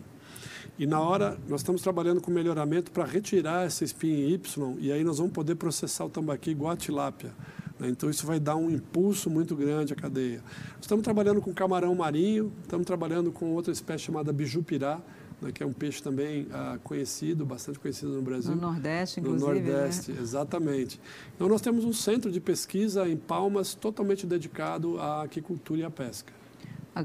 e 0.78 0.86
na 0.86 1.00
hora, 1.00 1.38
nós 1.48 1.60
estamos 1.60 1.80
trabalhando 1.80 2.20
com 2.20 2.30
melhoramento 2.30 2.90
para 2.90 3.04
retirar 3.04 3.64
essa 3.64 3.82
espinha 3.82 4.28
Y 4.28 4.76
e 4.78 4.92
aí 4.92 5.02
nós 5.02 5.16
vamos 5.16 5.32
poder 5.32 5.54
processar 5.54 6.04
o 6.04 6.10
tambaqui 6.10 6.50
igual 6.50 6.72
a 6.72 6.76
tilápia. 6.76 7.32
Né? 7.78 7.88
Então, 7.88 8.10
isso 8.10 8.26
vai 8.26 8.38
dar 8.38 8.56
um 8.56 8.70
impulso 8.70 9.30
muito 9.30 9.56
grande 9.56 9.94
à 9.94 9.96
cadeia. 9.96 10.42
Estamos 10.80 11.02
trabalhando 11.02 11.40
com 11.40 11.52
camarão 11.54 11.94
marinho, 11.94 12.52
estamos 12.62 12.86
trabalhando 12.86 13.32
com 13.32 13.54
outra 13.54 13.72
espécie 13.72 14.04
chamada 14.04 14.32
bijupirá, 14.34 15.00
né, 15.40 15.50
que 15.50 15.62
é 15.62 15.66
um 15.66 15.72
peixe 15.72 16.02
também 16.02 16.46
ah, 16.52 16.78
conhecido, 16.84 17.46
bastante 17.46 17.78
conhecido 17.78 18.12
no 18.12 18.22
Brasil. 18.22 18.54
No 18.54 18.60
Nordeste, 18.60 19.20
inclusive. 19.20 19.44
No 19.44 19.54
Nordeste, 19.54 20.12
né? 20.12 20.20
exatamente. 20.20 21.00
Então, 21.34 21.48
nós 21.48 21.62
temos 21.62 21.86
um 21.86 21.92
centro 21.92 22.30
de 22.30 22.40
pesquisa 22.40 23.08
em 23.08 23.16
Palmas 23.16 23.74
totalmente 23.74 24.26
dedicado 24.26 24.98
à 24.98 25.22
aquicultura 25.22 25.80
e 25.80 25.84
à 25.84 25.90
pesca. 25.90 26.32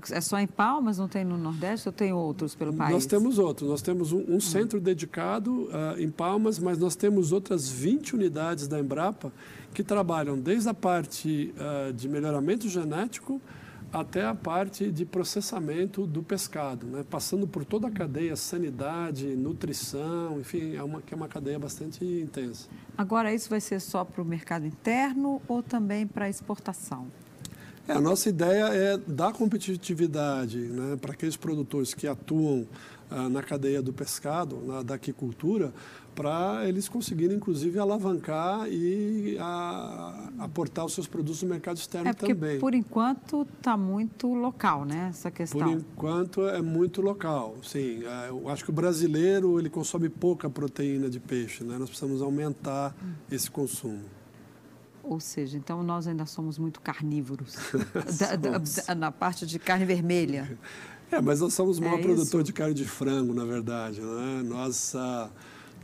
É 0.10 0.21
só 0.21 0.39
em 0.39 0.47
Palmas, 0.47 0.97
não 0.97 1.08
tem 1.10 1.25
no 1.25 1.38
Nordeste 1.38 1.89
ou 1.89 1.91
tem 1.91 2.13
outros 2.13 2.56
pelo 2.56 2.73
país? 2.73 2.93
Nós 2.93 3.06
temos 3.06 3.38
outros. 3.38 3.69
Nós 3.69 3.82
temos 3.82 4.13
um, 4.13 4.23
um 4.27 4.39
centro 4.39 4.80
dedicado 4.80 5.65
uh, 5.65 5.99
em 5.99 6.10
Palmas, 6.10 6.60
mas 6.60 6.77
nós 6.77 6.95
temos 6.95 7.34
outras 7.34 7.69
20 7.69 8.15
unidades 8.15 8.69
da 8.69 8.80
Embrapa 8.80 9.34
que 9.73 9.84
trabalham 9.84 10.39
desde 10.39 10.69
a 10.69 10.73
parte 10.73 11.54
uh, 11.58 11.91
de 11.91 12.08
melhoramento 12.08 12.69
genético 12.69 13.41
até 13.91 14.25
a 14.25 14.34
parte 14.34 14.89
de 14.89 15.06
processamento 15.06 16.08
do 16.08 16.23
pescado, 16.23 16.88
né? 16.88 17.04
passando 17.10 17.45
por 17.45 17.65
toda 17.65 17.89
a 17.89 17.91
cadeia, 17.91 18.36
sanidade, 18.38 19.36
nutrição, 19.36 20.39
enfim, 20.39 20.75
é 20.75 20.84
uma, 20.84 21.01
que 21.01 21.13
é 21.13 21.17
uma 21.17 21.27
cadeia 21.27 21.60
bastante 21.60 22.06
intensa. 22.06 22.69
Agora, 22.97 23.34
isso 23.34 23.49
vai 23.49 23.60
ser 23.60 23.82
só 23.82 24.06
para 24.06 24.21
o 24.21 24.25
mercado 24.25 24.65
interno 24.65 25.41
ou 25.47 25.62
também 25.62 26.08
para 26.08 26.30
exportação? 26.30 27.08
É, 27.88 27.94
a 27.94 28.02
nossa 28.02 28.30
ideia 28.30 28.65
é 28.65 28.98
dar 29.08 29.34
competitividade 29.34 30.58
né, 30.58 30.98
para 31.00 31.13
aqueles 31.13 31.36
produtores 31.36 31.94
que 31.94 32.08
atuam 32.08 32.67
ah, 33.10 33.28
na 33.28 33.44
cadeia 33.44 33.82
do 33.82 33.91
pescado, 33.91 34.56
na, 34.65 34.82
da 34.84 34.96
aquicultura, 34.96 35.74
para 36.15 36.67
eles 36.67 36.88
conseguirem, 36.88 37.36
inclusive, 37.36 37.78
alavancar 37.78 38.67
e 38.70 39.38
a, 39.38 40.30
aportar 40.39 40.86
os 40.86 40.94
seus 40.94 41.08
produtos 41.08 41.44
no 41.44 41.50
mercado 41.50 41.76
externo 41.76 42.08
é 42.08 42.13
porque, 42.13 42.34
também. 42.34 42.60
Por 42.60 42.74
enquanto, 42.74 43.46
está 43.58 43.76
muito 43.76 44.34
local, 44.34 44.86
né, 44.86 45.08
essa 45.10 45.30
questão? 45.30 45.60
Por 45.60 45.70
enquanto, 45.70 46.48
é 46.48 46.62
muito 46.62 47.02
local, 47.02 47.58
sim. 47.63 48.02
É, 48.06 48.30
eu 48.30 48.48
acho 48.48 48.63
que 48.63 48.70
o 48.70 48.74
brasileiro 48.74 49.60
ele 49.60 49.70
consome 49.70 50.08
pouca 50.08 50.50
proteína 50.50 51.10
de 51.10 51.20
peixe, 51.20 51.63
né? 51.65 51.78
nós 51.78 51.89
precisamos 51.89 52.22
aumentar 52.22 52.96
hum. 53.04 53.12
esse 53.30 53.52
consumo. 53.52 54.20
Ou 55.12 55.19
seja, 55.19 55.58
então 55.58 55.84
nós 55.84 56.08
ainda 56.08 56.26
somos 56.26 56.58
muito 56.58 56.80
carnívoros, 56.80 57.58
da, 58.17 58.38
da, 58.38 58.95
na 58.95 59.12
parte 59.12 59.45
de 59.45 59.60
carne 59.60 59.84
vermelha. 59.84 60.58
É, 61.12 61.19
mas 61.19 61.41
nós 61.41 61.54
somos 61.54 61.80
o 61.80 61.82
maior 61.82 62.00
é 62.00 62.02
produtor 62.02 62.41
de 62.41 62.54
carne 62.54 62.74
de 62.74 62.86
frango, 62.86 63.34
na 63.34 63.43
verdade. 63.43 64.00
Né? 64.00 64.41
Nossa. 64.41 65.30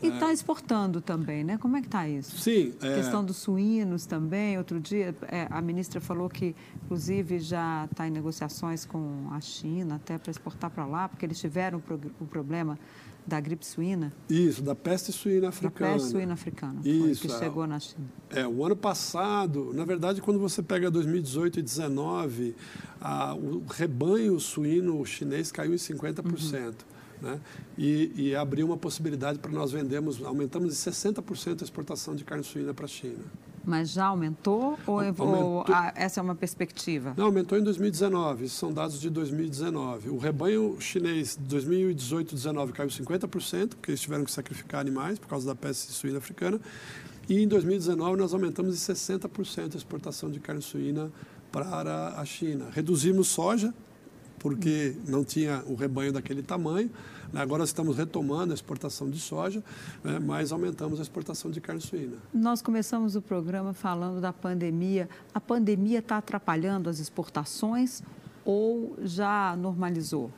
E 0.01 0.07
está 0.07 0.29
é... 0.29 0.33
exportando 0.33 1.01
também, 1.01 1.43
né? 1.43 1.57
Como 1.57 1.75
é 1.75 1.81
que 1.81 1.87
está 1.87 2.07
isso? 2.07 2.37
Sim. 2.37 2.73
A 2.81 2.87
é... 2.87 2.95
questão 2.95 3.21
dos 3.21 3.35
suínos 3.35 4.05
também. 4.05 4.57
Outro 4.57 4.79
dia, 4.79 5.13
é, 5.23 5.45
a 5.49 5.61
ministra 5.61 5.99
falou 5.99 6.29
que, 6.29 6.55
inclusive, 6.85 7.39
já 7.39 7.85
está 7.91 8.07
em 8.07 8.11
negociações 8.11 8.85
com 8.85 9.27
a 9.31 9.41
China 9.41 9.95
até 9.95 10.17
para 10.17 10.31
exportar 10.31 10.69
para 10.69 10.85
lá, 10.85 11.09
porque 11.09 11.25
eles 11.25 11.37
tiveram 11.37 11.83
o 12.17 12.25
problema 12.25 12.79
da 13.27 13.39
gripe 13.41 13.65
suína? 13.65 14.13
Isso, 14.29 14.61
da 14.61 14.73
peste 14.73 15.11
suína 15.11 15.49
africana. 15.49 15.91
Da 15.91 15.97
peste 15.97 16.11
suína 16.11 16.33
africana, 16.33 16.79
Isso, 16.83 17.27
que 17.27 17.33
é, 17.33 17.39
chegou 17.39 17.67
na 17.67 17.79
China. 17.79 18.05
É, 18.29 18.47
o 18.47 18.65
ano 18.65 18.75
passado, 18.75 19.73
na 19.73 19.83
verdade, 19.83 20.21
quando 20.21 20.39
você 20.39 20.63
pega 20.63 20.89
2018 20.89 21.59
e 21.59 21.61
2019, 21.61 22.55
a, 23.01 23.35
o 23.35 23.65
rebanho 23.67 24.39
suíno 24.39 25.05
chinês 25.05 25.51
caiu 25.51 25.73
em 25.73 25.77
50%. 25.77 26.23
Uhum. 26.23 26.71
Né? 27.21 27.39
E, 27.77 28.11
e, 28.15 28.35
abriu 28.35 28.67
uma 28.67 28.77
possibilidade 28.77 29.39
para 29.39 29.51
nós 29.51 29.71
vendermos, 29.71 30.23
aumentamos 30.23 30.71
em 30.71 30.91
60% 30.91 31.61
a 31.61 31.63
exportação 31.63 32.15
de 32.15 32.23
carne 32.23 32.43
suína 32.43 32.75
para 32.75 32.85
a 32.85 32.87
China. 32.87 33.23
Mas 33.67 33.89
já 33.91 34.05
aumentou 34.05 34.79
ou, 34.87 34.99
aumentou, 34.99 35.27
ou 35.27 35.65
ah, 35.67 35.91
essa 35.93 36.21
é 36.21 36.23
uma 36.23 36.35
perspectiva? 36.35 37.13
Não, 37.17 37.25
aumentou 37.25 37.57
em 37.57 37.61
2019. 37.61 38.45
Esses 38.45 38.57
são 38.57 38.71
dados 38.71 38.97
de 38.97 39.09
2019. 39.09 40.09
O 40.09 40.17
rebanho 40.17 40.77
chinês 40.79 41.35
de 41.35 41.43
2018 41.43 42.29
2019 42.29 42.71
caiu 42.71 42.89
50%, 42.89 43.69
porque 43.71 43.91
eles 43.91 43.99
tiveram 43.99 44.23
que 44.23 44.31
sacrificar 44.31 44.79
animais 44.79 45.19
por 45.19 45.27
causa 45.27 45.45
da 45.45 45.53
peste 45.53 45.91
suína 45.91 46.19
africana. 46.19 46.61
E 47.27 47.41
em 47.41 47.47
2019 47.47 48.15
nós 48.15 48.33
aumentamos 48.33 48.73
em 48.73 48.93
60% 48.93 49.73
a 49.73 49.77
exportação 49.77 50.31
de 50.31 50.39
carne 50.39 50.61
suína 50.61 51.11
para 51.51 52.13
a 52.17 52.23
China. 52.23 52.69
Reduzimos 52.71 53.27
soja, 53.27 53.73
porque 54.39 54.95
não 55.07 55.23
tinha 55.23 55.63
o 55.67 55.75
rebanho 55.75 56.11
daquele 56.11 56.41
tamanho. 56.41 56.89
Né? 57.31 57.41
Agora 57.41 57.63
estamos 57.63 57.97
retomando 57.97 58.51
a 58.51 58.55
exportação 58.55 59.09
de 59.09 59.19
soja, 59.19 59.63
né? 60.03 60.19
mas 60.19 60.51
aumentamos 60.51 60.99
a 60.99 61.01
exportação 61.01 61.51
de 61.51 61.59
carne 61.59 61.81
suína. 61.81 62.17
Nós 62.33 62.61
começamos 62.61 63.15
o 63.15 63.21
programa 63.21 63.73
falando 63.73 64.21
da 64.21 64.31
pandemia. 64.31 65.09
A 65.33 65.39
pandemia 65.39 65.99
está 65.99 66.17
atrapalhando 66.17 66.89
as 66.89 66.99
exportações 66.99 68.01
ou 68.45 68.97
já 69.03 69.55
normalizou? 69.57 70.31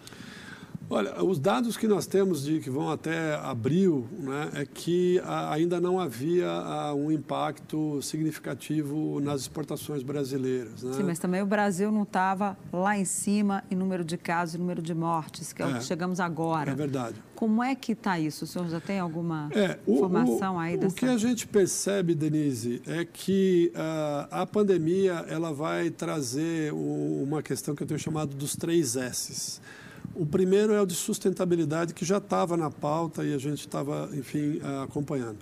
Olha, 0.90 1.24
os 1.24 1.38
dados 1.38 1.78
que 1.78 1.88
nós 1.88 2.08
temos 2.08 2.44
de 2.44 2.60
que 2.60 2.70
vão 2.70 2.90
até 2.90 3.36
abril 3.36 4.08
né, 4.12 4.50
é 4.56 4.66
que 4.66 5.22
ainda 5.52 5.80
não 5.80 6.00
havia 6.00 6.50
um 6.96 7.12
impacto 7.12 8.02
significativo 8.02 9.20
nas 9.20 9.42
exportações 9.42 10.02
brasileiras. 10.02 10.82
Né? 10.82 10.94
Sim, 10.94 11.04
mas 11.04 11.20
também 11.20 11.44
o 11.44 11.46
Brasil 11.46 11.92
não 11.92 12.04
estava 12.04 12.58
lá 12.74 12.98
em 12.98 13.06
cima 13.06 13.64
em 13.70 13.76
número 13.76 14.04
de 14.04 14.18
casos 14.18 14.56
e 14.56 14.58
número 14.58 14.82
de 14.82 14.96
mortes, 14.96 15.54
que 15.54 15.62
é, 15.62 15.66
é, 15.66 15.70
o 15.70 15.78
que 15.78 15.84
chegamos 15.84 16.20
agora. 16.20 16.72
É 16.72 16.76
verdade. 16.76 17.22
Como 17.36 17.64
é 17.64 17.76
que 17.76 17.92
está 17.92 18.20
isso? 18.20 18.46
O 18.46 18.48
senhor 18.48 18.68
já 18.68 18.82
tem 18.82 19.00
alguma 19.00 19.50
é, 19.54 19.78
o, 19.86 19.98
informação 19.98 20.56
o, 20.56 20.60
aí 20.60 20.76
dessa... 20.76 20.96
O 20.96 20.98
que 20.98 21.06
a 21.06 21.18
gente 21.18 21.48
percebe, 21.48 22.16
Denise, 22.16 22.82
é 22.88 23.06
que 23.06 23.72
uh, 23.76 24.28
a 24.32 24.46
pandemia 24.46 25.24
ela 25.30 25.54
vai 25.54 25.92
trazer 25.92 26.74
uma 26.74 27.44
questão 27.44 27.76
que 27.76 27.84
eu 27.84 27.88
tenho 27.88 28.00
chamado 28.00 28.36
dos 28.36 28.56
três 28.56 28.96
S's. 28.96 29.62
O 30.16 30.26
primeiro 30.26 30.74
é 30.74 30.82
o 30.82 30.86
de 30.86 30.96
sustentabilidade, 30.96 31.94
que 31.94 32.04
já 32.04 32.18
estava 32.18 32.58
na 32.58 32.70
pauta 32.70 33.24
e 33.24 33.34
a 33.34 33.38
gente 33.38 33.60
estava, 33.60 34.10
enfim, 34.14 34.60
ah, 34.64 34.84
acompanhando. 34.84 35.38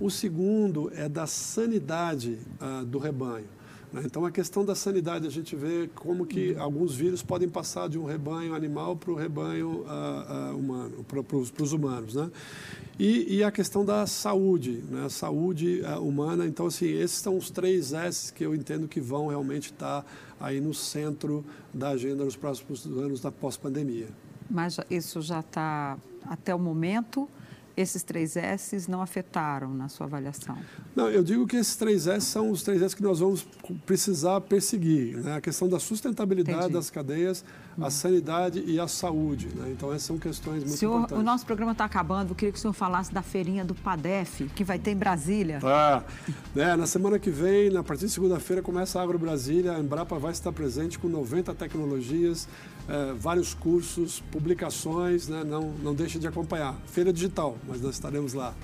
O 0.00 0.10
segundo 0.10 0.90
é 0.94 1.08
da 1.08 1.26
sanidade 1.26 2.38
uh, 2.60 2.84
do 2.86 2.98
rebanho. 2.98 3.46
Né? 3.92 4.02
Então, 4.04 4.24
a 4.24 4.30
questão 4.30 4.64
da 4.64 4.74
sanidade, 4.74 5.26
a 5.26 5.30
gente 5.30 5.56
vê 5.56 5.88
como 5.94 6.24
que 6.24 6.52
uhum. 6.52 6.62
alguns 6.62 6.94
vírus 6.94 7.22
podem 7.22 7.48
passar 7.48 7.88
de 7.88 7.98
um 7.98 8.04
rebanho 8.04 8.54
animal 8.54 8.96
para 8.96 9.10
o 9.10 9.14
rebanho 9.14 9.84
uh, 9.84 10.52
uh, 10.52 10.56
humano, 10.56 11.04
para 11.04 11.62
os 11.62 11.72
humanos. 11.72 12.14
Né? 12.14 12.30
E, 12.98 13.36
e, 13.36 13.44
a 13.44 13.50
questão 13.50 13.84
da 13.84 14.06
saúde, 14.06 14.82
né? 14.90 15.06
a 15.06 15.10
saúde 15.10 15.82
humana. 16.00 16.46
Então, 16.46 16.66
assim, 16.66 16.86
esses 16.86 17.18
são 17.18 17.36
os 17.36 17.50
três 17.50 17.92
S 17.92 18.32
que 18.32 18.44
eu 18.44 18.54
entendo 18.54 18.86
que 18.86 19.00
vão 19.00 19.28
realmente 19.28 19.72
estar 19.72 20.02
tá 20.02 20.08
aí 20.38 20.60
no 20.60 20.72
centro 20.72 21.44
da 21.72 21.90
agenda 21.90 22.24
nos 22.24 22.36
próximos 22.36 22.86
anos 22.86 23.20
da 23.20 23.30
pós-pandemia. 23.30 24.08
Mas 24.50 24.78
isso 24.90 25.22
já 25.22 25.40
está, 25.40 25.96
até 26.24 26.54
o 26.54 26.58
momento, 26.58 27.28
esses 27.80 28.02
três 28.02 28.36
S's 28.36 28.86
não 28.86 29.02
afetaram 29.02 29.72
na 29.72 29.88
sua 29.88 30.06
avaliação? 30.06 30.56
Não, 30.94 31.08
eu 31.08 31.22
digo 31.22 31.46
que 31.46 31.56
esses 31.56 31.76
três 31.76 32.06
S 32.06 32.26
são 32.26 32.50
os 32.50 32.62
três 32.62 32.82
S 32.82 32.94
que 32.94 33.02
nós 33.02 33.20
vamos 33.20 33.46
precisar 33.86 34.40
perseguir. 34.42 35.18
Né? 35.18 35.36
A 35.36 35.40
questão 35.40 35.68
da 35.68 35.80
sustentabilidade 35.80 36.58
Entendi. 36.58 36.74
das 36.74 36.90
cadeias, 36.90 37.44
a 37.78 37.84
uhum. 37.84 37.90
sanidade 37.90 38.62
e 38.66 38.78
a 38.78 38.86
saúde. 38.86 39.48
Né? 39.54 39.70
Então, 39.72 39.90
essas 39.90 40.02
são 40.02 40.18
questões 40.18 40.64
muito 40.64 40.76
senhor, 40.76 40.98
importantes. 40.98 41.22
O 41.22 41.24
nosso 41.24 41.46
programa 41.46 41.72
está 41.72 41.84
acabando. 41.84 42.30
Eu 42.30 42.34
queria 42.34 42.52
que 42.52 42.58
o 42.58 42.60
senhor 42.60 42.72
falasse 42.72 43.12
da 43.12 43.22
feirinha 43.22 43.64
do 43.64 43.74
PADEF, 43.74 44.50
que 44.54 44.64
vai 44.64 44.78
ter 44.78 44.90
em 44.92 44.96
Brasília. 44.96 45.60
Ah, 45.62 46.02
né? 46.54 46.76
Na 46.76 46.86
semana 46.86 47.18
que 47.18 47.30
vem, 47.30 47.76
a 47.76 47.82
partir 47.82 48.06
de 48.06 48.12
segunda-feira, 48.12 48.62
começa 48.62 48.98
a 48.98 49.02
Agro 49.02 49.18
Brasília. 49.18 49.72
A 49.72 49.80
Embrapa 49.80 50.18
vai 50.18 50.32
estar 50.32 50.52
presente 50.52 50.98
com 50.98 51.08
90 51.08 51.54
tecnologias, 51.54 52.48
eh, 52.88 53.14
vários 53.16 53.54
cursos, 53.54 54.20
publicações. 54.32 55.28
Né? 55.28 55.44
Não, 55.44 55.72
não 55.82 55.94
deixe 55.94 56.18
de 56.18 56.26
acompanhar. 56.26 56.74
Feira 56.86 57.12
Digital, 57.12 57.56
mas 57.66 57.80
nós 57.80 57.94
estaremos 57.94 58.32
lá. 58.32 58.54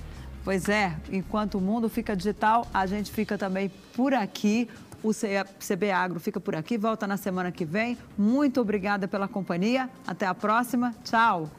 Pois 0.43 0.69
é, 0.69 0.95
enquanto 1.11 1.57
o 1.57 1.61
mundo 1.61 1.89
fica 1.89 2.15
digital, 2.15 2.65
a 2.73 2.85
gente 2.85 3.11
fica 3.11 3.37
também 3.37 3.69
por 3.93 4.13
aqui. 4.13 4.69
O 5.03 5.11
CB 5.13 5.91
Agro 5.91 6.21
fica 6.21 6.39
por 6.39 6.55
aqui, 6.55 6.77
volta 6.77 7.05
na 7.05 7.17
semana 7.17 7.51
que 7.51 7.65
vem. 7.65 7.97
Muito 8.17 8.61
obrigada 8.61 9.09
pela 9.09 9.27
companhia. 9.27 9.89
Até 10.07 10.25
a 10.25 10.33
próxima. 10.33 10.95
Tchau. 11.03 11.51